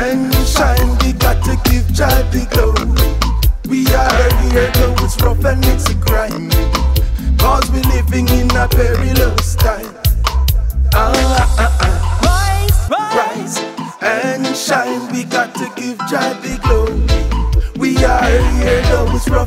and 0.00 0.32
shine. 0.46 0.90
We 1.00 1.12
got 1.12 1.44
to 1.44 1.56
give 1.68 1.86
Jah 1.92 2.22
the 2.32 2.46
glory. 2.52 3.08
We 3.68 3.86
are 3.94 4.30
here, 4.50 4.70
though 4.74 5.04
it's 5.04 5.20
rough 5.20 5.44
and 5.44 5.64
it's 5.66 5.92
grimy. 5.94 6.48
Cause 7.38 7.70
we 7.70 7.82
living 7.94 8.28
in 8.28 8.50
a 8.56 8.68
perilous 8.68 9.56
time. 9.56 9.91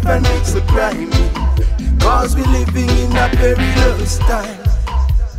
And 0.07 0.25
it's 0.27 0.53
a 0.53 0.61
grimy. 0.61 1.09
Cause 1.99 2.35
we 2.35 2.43
living 2.43 2.89
in 2.89 3.11
a 3.11 3.29
perilous 3.29 4.17
time. 4.19 4.63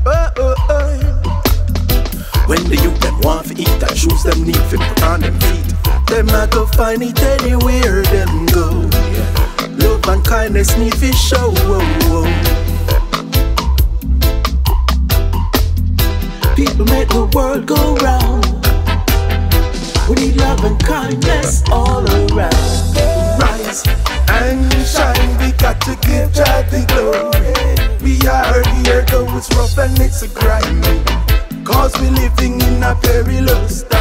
Oh, 0.04 0.30
oh, 0.36 0.54
oh. 0.68 2.46
When 2.46 2.62
the 2.64 2.76
youth 2.82 3.00
them 3.00 3.20
want 3.20 3.46
to 3.48 3.54
eat 3.54 3.68
and 3.68 3.96
shoes 3.96 4.22
them 4.22 4.42
need 4.42 4.54
to 4.70 4.78
put 4.78 5.02
on 5.02 5.20
them 5.20 5.38
feet. 5.40 5.74
Them 6.08 6.26
not 6.26 6.50
go 6.50 6.66
find 6.66 7.02
it 7.02 7.20
anywhere 7.22 8.02
them 8.02 8.46
go. 8.46 8.88
Love 9.78 10.08
and 10.08 10.24
kindness 10.24 10.76
need 10.76 10.92
to 10.94 11.12
show. 11.12 11.50
Whoa, 11.66 11.80
whoa. 12.06 12.24
People 16.54 16.86
make 16.86 17.08
the 17.08 17.28
world 17.34 17.66
go 17.66 17.96
round. 17.96 18.44
We 20.08 20.14
need 20.24 20.36
love 20.36 20.64
and 20.64 20.78
kindness 20.82 21.62
all 21.70 22.04
around. 22.32 22.85
Got 25.66 25.80
to 25.80 25.96
give 26.06 26.32
Jah 26.32 26.62
the 26.70 26.82
glory. 26.92 27.98
We 28.00 28.14
are 28.28 28.62
here, 28.76 29.02
though 29.10 29.36
it's 29.36 29.52
rough 29.56 29.76
and 29.78 29.98
it's 29.98 30.22
a 30.22 30.28
grimy. 30.28 31.02
Cause 31.64 31.92
we're 32.00 32.10
living 32.10 32.60
in 32.60 32.82
a 32.84 32.94
perilous 32.94 33.82
time. 33.82 33.95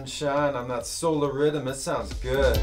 And 0.00 0.08
shine 0.08 0.54
on 0.54 0.66
that 0.66 0.86
solar 0.86 1.30
rhythm. 1.30 1.68
It 1.68 1.74
sounds 1.74 2.14
good. 2.22 2.58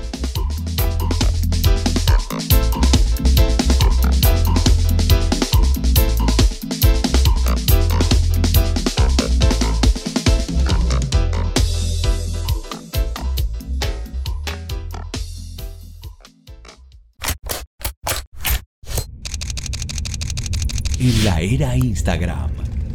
En 20.99 21.23
la 21.23 21.41
era 21.41 21.77
Instagram, 21.77 22.49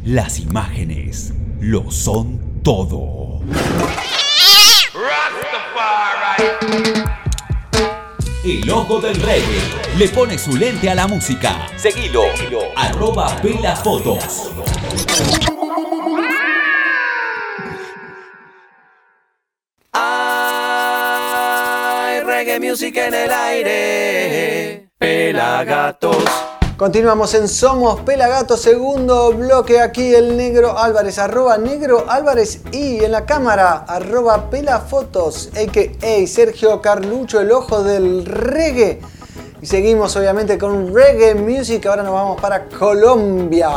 las 0.04 0.40
imágenes 0.40 1.32
lo 1.60 1.92
son 1.92 2.60
todo. 2.64 3.40
El 8.44 8.70
ojo 8.70 9.00
del 9.00 9.14
reggae 9.16 9.60
le 9.96 10.08
pone 10.08 10.36
su 10.38 10.56
lente 10.56 10.90
a 10.90 10.94
la 10.94 11.06
música. 11.06 11.66
Seguilo. 11.76 12.24
Arroba 12.76 13.36
Pela 13.40 13.76
Fotos. 13.76 14.52
Hay 19.92 20.20
reggae 22.20 22.60
music 22.60 22.96
en 22.96 23.14
el 23.14 23.32
aire. 23.32 24.88
Pelagatos. 24.98 26.51
Continuamos 26.82 27.32
en 27.34 27.46
Somos 27.46 28.00
Pelagato, 28.00 28.56
segundo 28.56 29.32
bloque 29.32 29.78
aquí 29.78 30.16
el 30.16 30.36
negro 30.36 30.76
Álvarez, 30.76 31.16
arroba 31.16 31.56
negro 31.56 32.06
Álvarez 32.08 32.60
y 32.72 33.04
en 33.04 33.12
la 33.12 33.24
cámara 33.24 33.84
arroba 33.86 34.50
pelafotos, 34.50 35.50
a.k.a. 35.54 36.26
Sergio 36.26 36.82
Carlucho, 36.82 37.38
el 37.38 37.52
ojo 37.52 37.84
del 37.84 38.26
reggae. 38.26 39.00
Y 39.62 39.66
seguimos 39.66 40.16
obviamente 40.16 40.58
con 40.58 40.92
reggae 40.92 41.36
music, 41.36 41.86
ahora 41.86 42.02
nos 42.02 42.12
vamos 42.12 42.40
para 42.40 42.64
Colombia, 42.64 43.70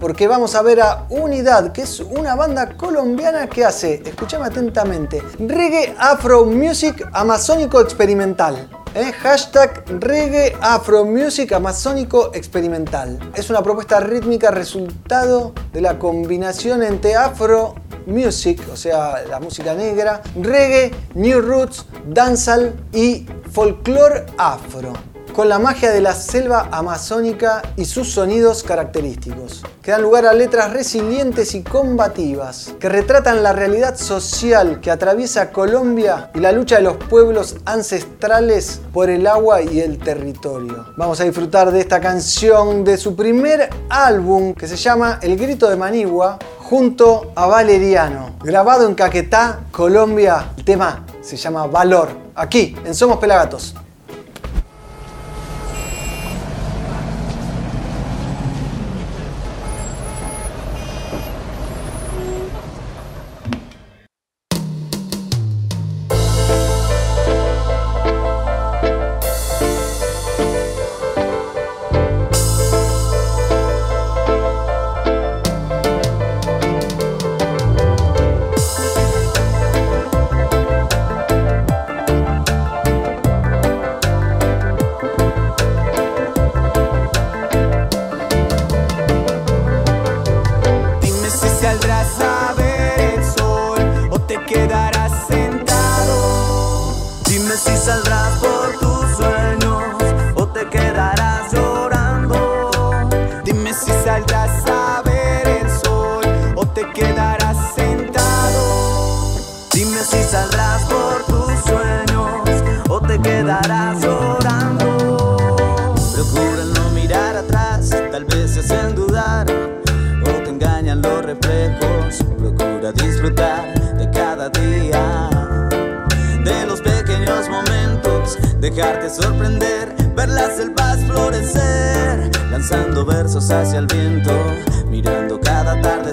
porque 0.00 0.26
vamos 0.26 0.56
a 0.56 0.62
ver 0.62 0.80
a 0.80 1.06
Unidad, 1.10 1.70
que 1.70 1.82
es 1.82 2.00
una 2.00 2.34
banda 2.34 2.76
colombiana 2.76 3.46
que 3.46 3.64
hace, 3.64 4.02
escúchame 4.04 4.46
atentamente, 4.46 5.22
reggae 5.38 5.94
afro 5.96 6.44
music 6.44 7.08
amazónico 7.12 7.80
experimental. 7.80 8.68
¿eh? 8.96 9.12
Hashtag 9.12 9.84
reggae 10.00 10.56
afro 10.60 11.04
music 11.04 11.52
amazónico 11.52 12.32
experimental. 12.34 13.20
Es 13.36 13.48
una 13.48 13.62
propuesta 13.62 14.00
rítmica 14.00 14.50
resultado 14.50 15.52
de 15.72 15.80
la 15.80 16.00
combinación 16.00 16.82
entre 16.82 17.14
afro 17.14 17.76
music, 18.06 18.60
o 18.72 18.76
sea, 18.76 19.22
la 19.30 19.38
música 19.38 19.72
negra, 19.74 20.20
reggae, 20.34 20.90
new 21.14 21.40
roots, 21.40 21.86
dancehall 22.08 22.74
y 22.92 23.24
folclore 23.52 24.26
afro 24.36 24.94
con 25.38 25.48
la 25.48 25.60
magia 25.60 25.92
de 25.92 26.00
la 26.00 26.14
selva 26.14 26.68
amazónica 26.72 27.62
y 27.76 27.84
sus 27.84 28.10
sonidos 28.10 28.64
característicos, 28.64 29.62
que 29.80 29.92
dan 29.92 30.02
lugar 30.02 30.26
a 30.26 30.32
letras 30.32 30.72
resilientes 30.72 31.54
y 31.54 31.62
combativas, 31.62 32.74
que 32.80 32.88
retratan 32.88 33.44
la 33.44 33.52
realidad 33.52 33.96
social 33.96 34.80
que 34.80 34.90
atraviesa 34.90 35.52
Colombia 35.52 36.32
y 36.34 36.40
la 36.40 36.50
lucha 36.50 36.78
de 36.78 36.82
los 36.82 36.96
pueblos 36.96 37.54
ancestrales 37.66 38.80
por 38.92 39.10
el 39.10 39.28
agua 39.28 39.62
y 39.62 39.78
el 39.78 39.98
territorio. 39.98 40.86
Vamos 40.96 41.20
a 41.20 41.24
disfrutar 41.24 41.70
de 41.70 41.82
esta 41.82 42.00
canción 42.00 42.82
de 42.82 42.96
su 42.96 43.14
primer 43.14 43.70
álbum 43.90 44.54
que 44.54 44.66
se 44.66 44.74
llama 44.74 45.20
El 45.22 45.36
Grito 45.36 45.70
de 45.70 45.76
Manigua, 45.76 46.36
junto 46.58 47.30
a 47.36 47.46
Valeriano. 47.46 48.34
Grabado 48.42 48.88
en 48.88 48.96
Caquetá, 48.96 49.60
Colombia. 49.70 50.50
El 50.56 50.64
tema 50.64 51.06
se 51.20 51.36
llama 51.36 51.68
Valor. 51.68 52.08
Aquí, 52.34 52.74
en 52.84 52.92
Somos 52.92 53.18
Pelagatos. 53.18 53.76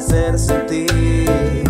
Atardecer 0.06 0.40
sentir. 0.40 1.64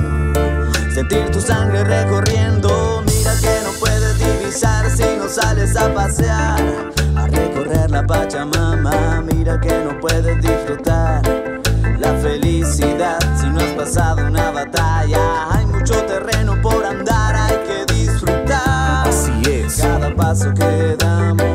Sentir 0.94 1.30
tu 1.32 1.42
sangre 1.42 1.84
recorriendo, 1.84 3.04
mira 3.06 3.34
que 3.42 3.60
no 3.64 3.72
puedes 3.80 4.18
divisar 4.18 4.90
si 4.90 5.04
no 5.18 5.28
sales 5.28 5.76
a 5.76 5.94
pasear, 5.94 6.92
a 7.16 7.28
recorrer 7.28 7.92
la 7.92 8.06
Pachamama, 8.06 9.22
mira 9.22 9.60
que 9.60 9.84
no 9.84 10.00
puedes 10.00 10.42
disfrutar 10.42 11.22
la 12.00 12.14
felicidad 12.20 13.20
si 13.40 13.48
no 13.48 13.60
has 13.60 13.72
pasado 13.74 14.26
una 14.26 14.52
batalla. 14.52 15.50
Hay 15.52 15.66
mucho 15.66 15.94
terreno 16.06 16.62
por 16.62 16.86
andar, 16.86 17.36
hay 17.36 17.58
que 17.68 17.94
disfrutar. 17.94 19.08
Así 19.08 19.34
es. 19.52 19.82
Cada 19.82 20.16
paso 20.16 20.54
que 20.54 20.96
damos 20.98 21.55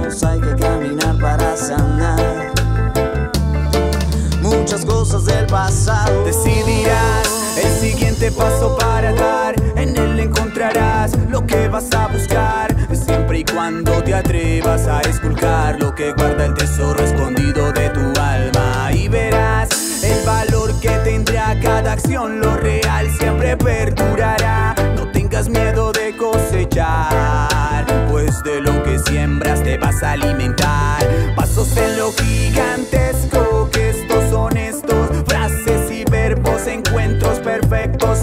decidirás 6.25 7.57
el 7.57 7.81
siguiente 7.81 8.33
paso 8.33 8.77
para 8.77 9.12
dar. 9.12 9.55
En 9.77 9.97
él 9.97 10.18
encontrarás 10.18 11.16
lo 11.29 11.47
que 11.47 11.68
vas 11.68 11.93
a 11.93 12.09
buscar. 12.09 12.75
Siempre 12.93 13.41
y 13.41 13.45
cuando 13.45 14.03
te 14.03 14.12
atrevas 14.12 14.89
a 14.89 15.01
esculcar 15.03 15.79
lo 15.81 15.95
que 15.95 16.12
guarda 16.12 16.47
el 16.47 16.55
tesoro 16.55 17.05
escondido 17.05 17.73
de 17.73 17.89
tu 17.91 18.21
alma. 18.21 18.91
Y 18.93 19.07
verás 19.07 20.03
el 20.03 20.27
valor 20.27 20.75
que 20.81 20.91
tendrá 21.05 21.59
cada 21.61 21.93
acción. 21.93 22.41
Lo 22.41 22.57
real 22.57 23.09
siempre 23.16 23.57
perdurará. 23.57 24.75
No 24.97 25.09
tengas 25.12 25.49
miedo 25.49 25.93
de 25.93 26.16
cosechar. 26.16 27.87
Pues 28.11 28.43
de 28.43 28.61
lo 28.61 28.83
que 28.83 28.99
siembras 28.99 29.62
te 29.62 29.79
vas 29.79 30.03
a 30.03 30.12
alimentar. 30.12 31.07
Pasos 31.37 31.77
en 31.77 31.97
lo 31.97 32.12
gigantesco 32.12 33.10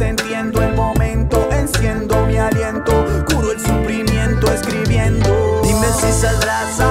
Entiendo 0.07 0.63
el 0.63 0.73
momento, 0.73 1.49
enciendo 1.51 2.25
mi 2.25 2.37
aliento. 2.37 3.05
Curo 3.25 3.51
el 3.51 3.59
sufrimiento 3.59 4.49
escribiendo. 4.53 5.61
Dime 5.61 5.87
si 5.99 6.11
saldrás 6.13 6.79
a 6.79 6.86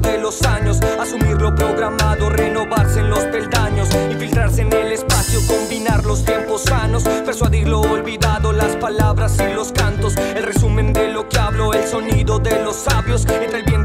de 0.00 0.18
los 0.18 0.42
años. 0.42 0.80
Asumir 1.00 1.40
lo 1.40 1.54
programado, 1.54 2.28
renovarse 2.28 3.00
en 3.00 3.10
los 3.10 3.20
peldaños. 3.26 3.88
Infiltrarse 4.10 4.62
en 4.62 4.72
el 4.72 4.92
espacio, 4.92 5.40
combinar 5.46 6.04
los 6.04 6.24
tiempos 6.24 6.62
sanos. 6.62 7.04
Persuadir 7.04 7.68
lo 7.68 7.80
olvidado, 7.80 8.52
las 8.52 8.76
palabras 8.76 9.36
y 9.38 9.52
los 9.52 9.72
cantos. 9.72 10.16
El 10.16 10.42
resumen 10.42 10.92
de 10.92 11.08
lo 11.08 11.28
que 11.28 11.38
hablo, 11.38 11.72
el 11.72 11.84
sonido 11.86 12.38
de 12.38 12.62
los 12.62 12.76
sabios. 12.76 13.26
Entre 13.26 13.58
el 13.60 13.64
viento 13.64 13.75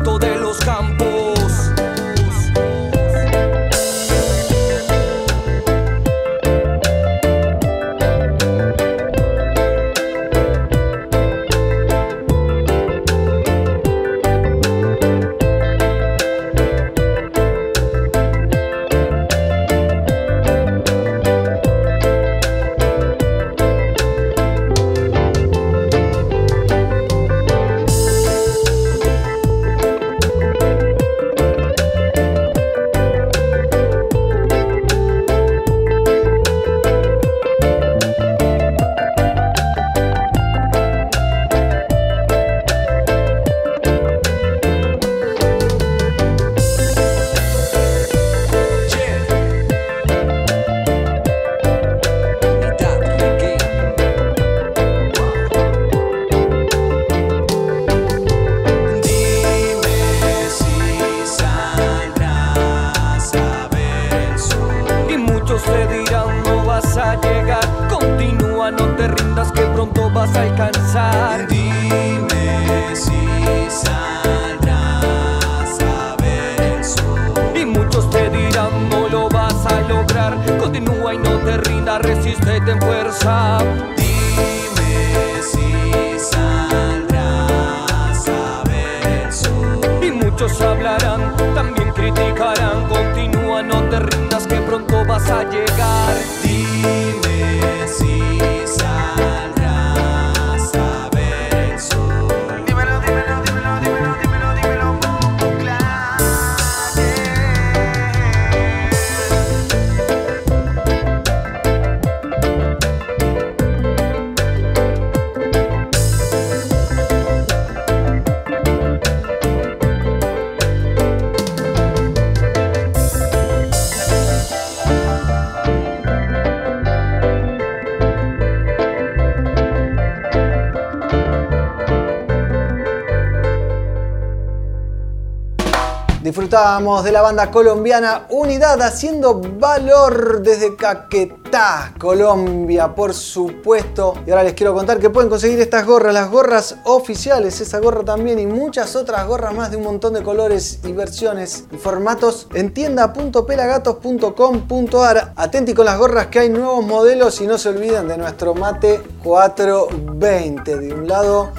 De 136.51 137.11
la 137.13 137.21
banda 137.21 137.49
colombiana 137.49 138.25
Unidad 138.29 138.81
haciendo 138.81 139.39
valor 139.39 140.41
desde 140.41 140.75
Caquetá, 140.75 141.93
Colombia, 141.97 142.93
por 142.93 143.13
supuesto. 143.13 144.15
Y 144.27 144.31
ahora 144.31 144.43
les 144.43 144.55
quiero 144.55 144.73
contar 144.73 144.99
que 144.99 145.09
pueden 145.09 145.29
conseguir 145.29 145.61
estas 145.61 145.85
gorras, 145.85 146.13
las 146.13 146.29
gorras 146.29 146.75
oficiales, 146.83 147.61
esa 147.61 147.79
gorra 147.79 148.03
también 148.03 148.37
y 148.37 148.47
muchas 148.47 148.97
otras 148.97 149.25
gorras 149.25 149.55
más 149.55 149.71
de 149.71 149.77
un 149.77 149.83
montón 149.83 150.13
de 150.13 150.23
colores 150.23 150.81
y 150.83 150.91
versiones 150.91 151.67
y 151.71 151.77
formatos 151.77 152.47
en 152.53 152.73
tienda.pelagatos.com.ar. 152.73 155.31
Atenti 155.37 155.73
con 155.73 155.85
las 155.85 155.97
gorras 155.97 156.27
que 156.27 156.39
hay 156.39 156.49
nuevos 156.49 156.85
modelos 156.85 157.39
y 157.39 157.47
no 157.47 157.57
se 157.57 157.69
olviden 157.69 158.09
de 158.09 158.17
nuestro 158.17 158.55
mate 158.55 159.01
420. 159.23 160.77
De 160.79 160.93
un 160.93 161.07
lado, 161.07 161.53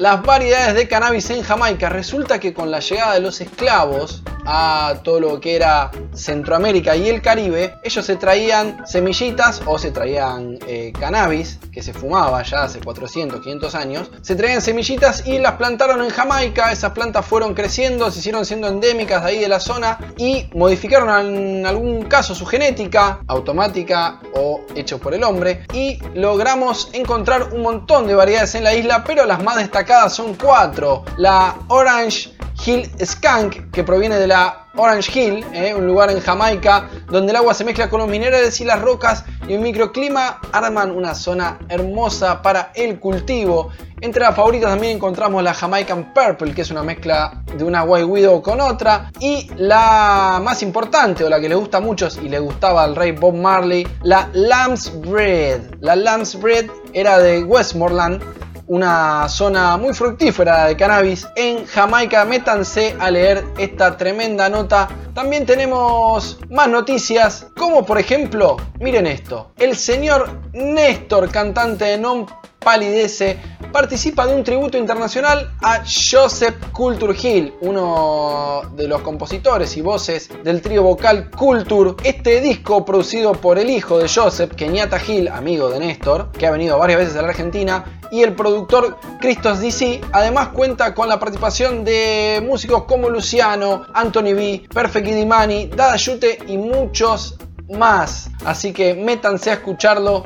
las 0.00 0.22
variedades 0.22 0.74
de 0.74 0.88
cannabis 0.88 1.28
en 1.28 1.42
Jamaica. 1.42 1.90
Resulta 1.90 2.40
que 2.40 2.54
con 2.54 2.70
la 2.70 2.80
llegada 2.80 3.12
de 3.12 3.20
los 3.20 3.42
esclavos 3.42 4.22
a 4.46 4.94
todo 5.04 5.20
lo 5.20 5.40
que 5.40 5.54
era 5.54 5.90
Centroamérica 6.14 6.96
y 6.96 7.10
el 7.10 7.20
Caribe, 7.20 7.74
ellos 7.84 8.06
se 8.06 8.16
traían 8.16 8.86
semillitas 8.86 9.60
o 9.66 9.78
se 9.78 9.90
traían 9.90 10.58
eh, 10.66 10.94
cannabis, 10.98 11.58
que 11.70 11.82
se 11.82 11.92
fumaba 11.92 12.42
ya 12.42 12.62
hace 12.62 12.80
400, 12.80 13.42
500 13.42 13.74
años, 13.74 14.10
se 14.22 14.34
traían 14.36 14.62
semillitas 14.62 15.26
y 15.26 15.38
las 15.38 15.52
plantaron 15.52 16.02
en 16.02 16.08
Jamaica, 16.08 16.72
esas 16.72 16.92
plantas 16.92 17.26
fueron 17.26 17.52
creciendo, 17.52 18.10
se 18.10 18.20
hicieron 18.20 18.46
siendo 18.46 18.68
endémicas 18.68 19.22
de 19.22 19.28
ahí 19.28 19.38
de 19.38 19.48
la 19.48 19.60
zona 19.60 19.98
y 20.16 20.48
modificaron 20.54 21.26
en 21.26 21.66
algún 21.66 22.04
caso 22.04 22.34
su 22.34 22.46
genética, 22.46 23.20
automática 23.26 24.20
o 24.34 24.62
hecho 24.74 24.98
por 24.98 25.12
el 25.12 25.24
hombre, 25.24 25.66
y 25.74 25.98
logramos 26.14 26.88
encontrar 26.94 27.52
un 27.52 27.60
montón 27.60 28.06
de 28.06 28.14
variedades 28.14 28.54
en 28.54 28.64
la 28.64 28.72
isla, 28.72 29.04
pero 29.04 29.26
las 29.26 29.42
más 29.42 29.56
destacadas 29.56 29.89
son 30.08 30.34
cuatro. 30.34 31.04
La 31.16 31.56
Orange 31.68 32.32
Hill 32.64 32.90
Skunk, 33.04 33.70
que 33.72 33.82
proviene 33.82 34.16
de 34.16 34.26
la 34.26 34.66
Orange 34.76 35.10
Hill, 35.18 35.44
eh, 35.52 35.74
un 35.74 35.86
lugar 35.86 36.10
en 36.10 36.20
Jamaica 36.20 36.88
donde 37.10 37.30
el 37.30 37.36
agua 37.36 37.54
se 37.54 37.64
mezcla 37.64 37.90
con 37.90 38.00
los 38.00 38.08
minerales 38.08 38.60
y 38.60 38.64
las 38.64 38.80
rocas 38.80 39.24
y 39.48 39.54
un 39.54 39.62
microclima 39.62 40.40
arman 40.52 40.92
una 40.92 41.14
zona 41.14 41.58
hermosa 41.68 42.40
para 42.40 42.70
el 42.74 43.00
cultivo. 43.00 43.70
Entre 44.00 44.22
las 44.22 44.34
favoritas 44.34 44.70
también 44.70 44.96
encontramos 44.96 45.42
la 45.42 45.52
Jamaican 45.52 46.14
Purple, 46.14 46.54
que 46.54 46.62
es 46.62 46.70
una 46.70 46.82
mezcla 46.82 47.42
de 47.56 47.64
una 47.64 47.82
White 47.82 48.04
Widow 48.04 48.40
con 48.40 48.60
otra. 48.60 49.10
Y 49.18 49.50
la 49.56 50.40
más 50.42 50.62
importante, 50.62 51.24
o 51.24 51.28
la 51.28 51.40
que 51.40 51.48
le 51.48 51.54
gusta 51.54 51.78
a 51.78 51.80
muchos 51.80 52.16
y 52.16 52.28
le 52.28 52.38
gustaba 52.38 52.84
al 52.84 52.96
rey 52.96 53.12
Bob 53.12 53.34
Marley, 53.34 53.86
la 54.02 54.30
Lamb's 54.32 54.90
Bread. 55.02 55.60
La 55.80 55.96
Lamb's 55.96 56.40
Bread 56.40 56.66
era 56.94 57.18
de 57.18 57.44
Westmoreland 57.44 58.22
una 58.70 59.28
zona 59.28 59.76
muy 59.76 59.92
fructífera 59.92 60.66
de 60.66 60.76
cannabis 60.76 61.26
en 61.34 61.66
Jamaica. 61.66 62.24
Métanse 62.24 62.94
a 63.00 63.10
leer 63.10 63.44
esta 63.58 63.96
tremenda 63.96 64.48
nota. 64.48 64.88
También 65.12 65.44
tenemos 65.44 66.38
más 66.50 66.68
noticias, 66.68 67.48
como 67.56 67.84
por 67.84 67.98
ejemplo, 67.98 68.58
miren 68.78 69.08
esto, 69.08 69.50
el 69.58 69.74
señor 69.74 70.30
Néstor, 70.52 71.30
cantante 71.30 71.84
de 71.84 71.98
Non 71.98 72.26
Palidece, 72.60 73.38
participa 73.72 74.26
de 74.26 74.34
un 74.36 74.44
tributo 74.44 74.76
internacional 74.76 75.50
a 75.62 75.82
Joseph 75.82 76.56
Culture 76.72 77.16
Hill, 77.18 77.54
uno 77.62 78.62
de 78.76 78.86
los 78.86 79.00
compositores 79.00 79.76
y 79.78 79.80
voces 79.80 80.28
del 80.44 80.60
trío 80.60 80.82
vocal 80.82 81.30
Culture. 81.30 81.94
Este 82.04 82.42
disco 82.42 82.84
producido 82.84 83.32
por 83.32 83.58
el 83.58 83.70
hijo 83.70 83.98
de 83.98 84.08
Joseph, 84.08 84.52
Kenyatta 84.54 85.00
Hill, 85.02 85.28
amigo 85.28 85.70
de 85.70 85.78
Néstor, 85.78 86.32
que 86.32 86.46
ha 86.46 86.50
venido 86.50 86.78
varias 86.78 86.98
veces 86.98 87.16
a 87.16 87.22
la 87.22 87.28
Argentina, 87.28 88.00
y 88.10 88.22
el 88.22 88.34
productor 88.34 88.98
Christos 89.20 89.60
DC. 89.60 90.00
Además 90.12 90.48
cuenta 90.48 90.94
con 90.94 91.08
la 91.08 91.18
participación 91.18 91.84
de 91.84 92.42
músicos 92.46 92.84
como 92.84 93.08
Luciano, 93.08 93.86
Anthony 93.94 94.34
B, 94.34 94.62
Perfect 94.72 95.08
Idimani, 95.08 95.68
Dada 95.68 95.96
Yute 95.96 96.38
y 96.46 96.58
muchos 96.58 97.38
más. 97.70 98.30
Así 98.44 98.72
que 98.72 98.94
métanse 98.94 99.50
a 99.50 99.54
escucharlo 99.54 100.24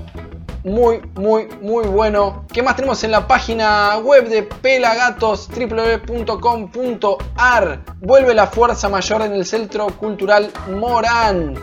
muy, 0.65 1.01
muy, 1.15 1.47
muy 1.61 1.87
bueno. 1.87 2.45
¿Qué 2.53 2.62
más 2.62 2.75
tenemos 2.77 3.05
en 3.05 3.12
la 3.12 3.29
página 3.29 3.99
web 3.99 4.29
de 4.29 4.43
Pelagatos? 4.43 5.49
www.com.ar? 5.49 7.05
Vuelve 8.01 8.35
la 8.35 8.47
fuerza 8.47 8.89
mayor 8.89 9.23
en 9.23 9.33
el 9.33 9.45
Centro 9.47 9.87
Cultural 9.89 10.51
Morán. 10.71 11.55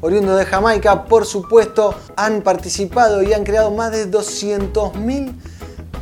Oriundo 0.02 0.36
de 0.36 0.46
Jamaica, 0.46 1.04
por 1.04 1.26
supuesto, 1.26 1.94
han 2.16 2.42
participado 2.42 3.22
y 3.22 3.32
han 3.32 3.44
creado 3.44 3.72
más 3.72 3.90
de 3.90 4.10
200.000 4.10 5.34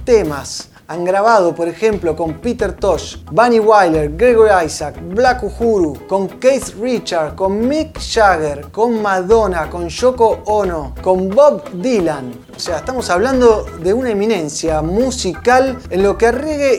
temas. 0.04 0.68
Han 0.90 1.04
grabado, 1.04 1.54
por 1.54 1.68
ejemplo, 1.68 2.16
con 2.16 2.38
Peter 2.38 2.72
Tosh, 2.72 3.18
Bunny 3.30 3.60
Wyler, 3.60 4.16
Gregory 4.16 4.64
Isaac, 4.64 4.96
Black 5.02 5.42
Uhuru, 5.42 6.06
con 6.08 6.26
Keith 6.40 6.74
Richard, 6.80 7.34
con 7.34 7.68
Mick 7.68 8.00
Jagger, 8.00 8.70
con 8.70 9.02
Madonna, 9.02 9.68
con 9.68 9.86
Yoko 9.90 10.40
Ono, 10.46 10.94
con 11.02 11.28
Bob 11.28 11.62
Dylan. 11.74 12.32
O 12.56 12.58
sea, 12.58 12.78
estamos 12.78 13.10
hablando 13.10 13.66
de 13.82 13.92
una 13.92 14.10
eminencia 14.10 14.80
musical 14.80 15.78
en 15.90 16.02
lo 16.02 16.16
que 16.16 16.28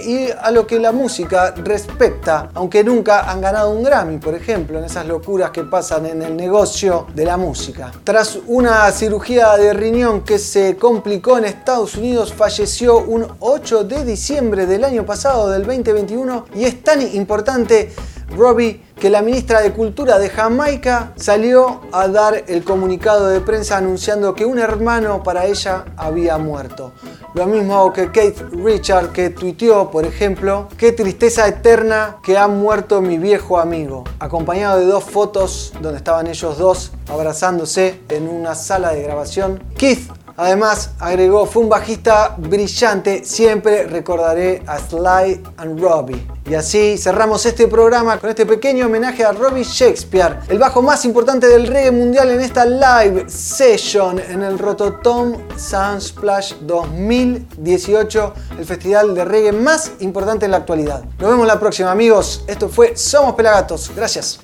y 0.04 0.30
a 0.42 0.50
lo 0.50 0.66
que 0.66 0.80
la 0.80 0.92
música 0.92 1.54
respecta, 1.56 2.50
aunque 2.56 2.84
nunca 2.84 3.30
han 3.30 3.42
ganado 3.42 3.70
un 3.70 3.84
Grammy, 3.84 4.18
por 4.18 4.34
ejemplo, 4.34 4.80
en 4.80 4.86
esas 4.86 5.06
locuras 5.06 5.52
que 5.52 5.64
pasan 5.66 6.08
en 6.08 6.24
el 6.24 6.36
negocio 6.36 7.06
de 7.14 7.26
la 7.26 7.38
música. 7.38 7.92
Tras 8.04 8.40
una 8.48 8.92
cirugía 8.92 9.56
de 9.56 9.72
riñón 9.72 10.22
que 10.22 10.40
se 10.40 10.78
complicó 10.78 11.38
en 11.38 11.46
Estados 11.46 11.96
Unidos, 11.96 12.34
falleció 12.34 12.98
un 12.98 13.28
8 13.40 13.84
de 13.84 13.99
diciembre 14.06 14.66
del 14.66 14.84
año 14.84 15.06
pasado, 15.06 15.50
del 15.50 15.66
2021, 15.66 16.46
y 16.56 16.66
es 16.66 16.84
tan 16.84 17.02
importante 17.02 17.92
Robbie 18.36 18.82
que 19.00 19.10
la 19.10 19.22
ministra 19.22 19.62
de 19.62 19.72
Cultura 19.72 20.20
de 20.20 20.30
Jamaica 20.30 21.14
salió 21.16 21.82
a 21.92 22.08
dar 22.08 22.44
el 22.48 22.64
comunicado 22.64 23.28
de 23.28 23.40
prensa 23.40 23.78
anunciando 23.78 24.34
que 24.34 24.46
un 24.46 24.60
hermano 24.60 25.24
para 25.24 25.46
ella 25.46 25.86
había 25.96 26.38
muerto. 26.38 26.92
Lo 27.34 27.46
mismo 27.46 27.94
que 27.94 28.08
Kate 28.08 28.36
Richard 28.52 29.12
que 29.12 29.30
tuiteó, 29.30 29.90
por 29.90 30.06
ejemplo, 30.06 30.68
qué 30.78 30.92
tristeza 30.92 31.48
eterna 31.48 32.18
que 32.24 32.38
ha 32.38 32.48
muerto 32.48 33.02
mi 33.02 33.18
viejo 33.18 33.60
amigo, 33.60 34.04
acompañado 34.20 34.80
de 34.80 34.86
dos 34.86 35.06
fotos 35.06 35.74
donde 35.82 35.98
estaban 35.98 36.28
ellos 36.28 36.58
dos 36.58 36.92
abrazándose 37.08 38.02
en 38.10 38.28
una 38.28 38.56
sala 38.56 38.92
de 38.94 39.04
grabación. 39.04 39.64
Keith 39.78 40.12
Además, 40.42 40.92
agregó, 41.00 41.46
fue 41.46 41.64
un 41.64 41.68
bajista 41.68 42.34
brillante, 42.38 43.26
siempre 43.26 43.86
recordaré 43.88 44.64
a 44.66 44.80
Sly 44.80 45.44
and 45.58 45.82
Robbie. 45.82 46.26
Y 46.50 46.54
así 46.54 46.98
cerramos 46.98 47.46
este 47.46 47.68
programa 47.68 48.18
con 48.18 48.30
este 48.30 48.46
pequeño 48.46 48.86
homenaje 48.86 49.26
a 49.26 49.34
Robbie 49.34 49.66
Shakespeare, 49.66 50.40
el 50.48 50.58
bajo 50.58 50.82
más 50.82 51.04
importante 51.04 51.46
del 51.46 51.68
reggae 51.68 51.92
mundial 51.92 52.30
en 52.30 52.40
esta 52.40 52.64
live 52.64 53.26
session 53.28 54.18
en 54.18 54.42
el 54.42 54.58
Rototom 54.58 55.34
Sunsplash 55.58 56.54
2018, 56.62 58.34
el 58.60 58.66
festival 58.66 59.14
de 59.14 59.26
reggae 59.26 59.52
más 59.52 59.92
importante 60.00 60.46
en 60.46 60.52
la 60.52 60.58
actualidad. 60.58 61.04
Nos 61.20 61.32
vemos 61.32 61.48
la 61.48 61.60
próxima 61.60 61.92
amigos, 61.92 62.46
esto 62.48 62.70
fue 62.70 62.96
Somos 62.96 63.36
Pelagatos, 63.36 63.92
gracias. 63.94 64.40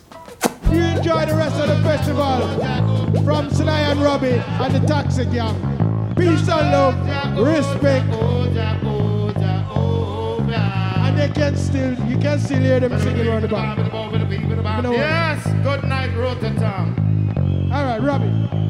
From 3.23 3.49
Sly 3.49 3.69
and 3.69 4.03
Robbie 4.03 4.43
and 4.59 4.75
the 4.75 4.87
Taxi 4.87 5.25
Gang. 5.25 5.74
Peace 6.17 6.47
and 6.47 6.71
love, 6.71 6.95
respect. 7.37 8.05
And 11.05 11.17
they 11.17 11.29
can 11.29 11.55
still, 11.57 11.93
you 12.07 12.17
can 12.17 12.39
still 12.39 12.59
hear 12.59 12.79
them 12.79 12.97
singing 12.99 13.27
around 13.27 13.41
the 13.43 13.47
back. 13.47 13.77
You 13.77 13.83
know 14.81 14.91
what? 14.91 14.97
Yes, 14.97 15.43
good 15.63 15.83
night, 15.83 16.11
Rototom. 16.11 17.71
All 17.71 17.83
right, 17.83 18.01
Robbie. 18.01 18.64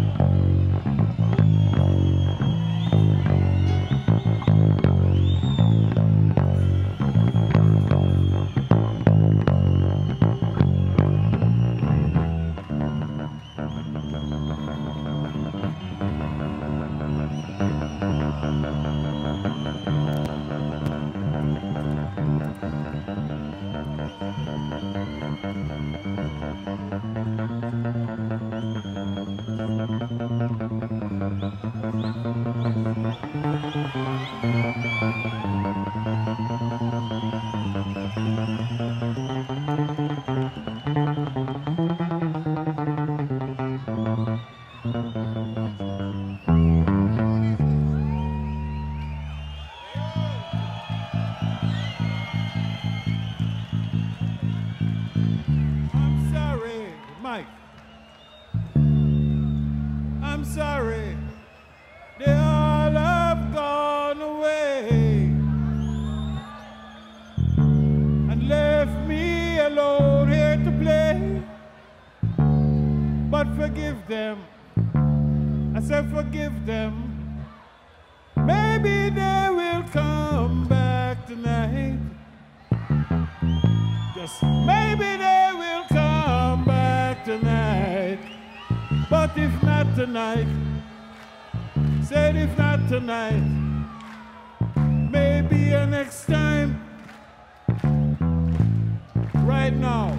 Right 99.66 99.78
now, 99.78 100.16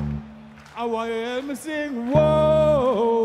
I 0.76 0.84
want 0.86 1.12
you 1.12 1.47
to 1.47 1.55
sing 1.55 2.11
whoa, 2.11 3.16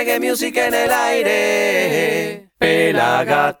reggae 0.00 0.20
music 0.20 0.56
en 0.56 0.74
el 0.74 0.90
aire. 0.90 2.48
Pelagatos. 2.58 3.59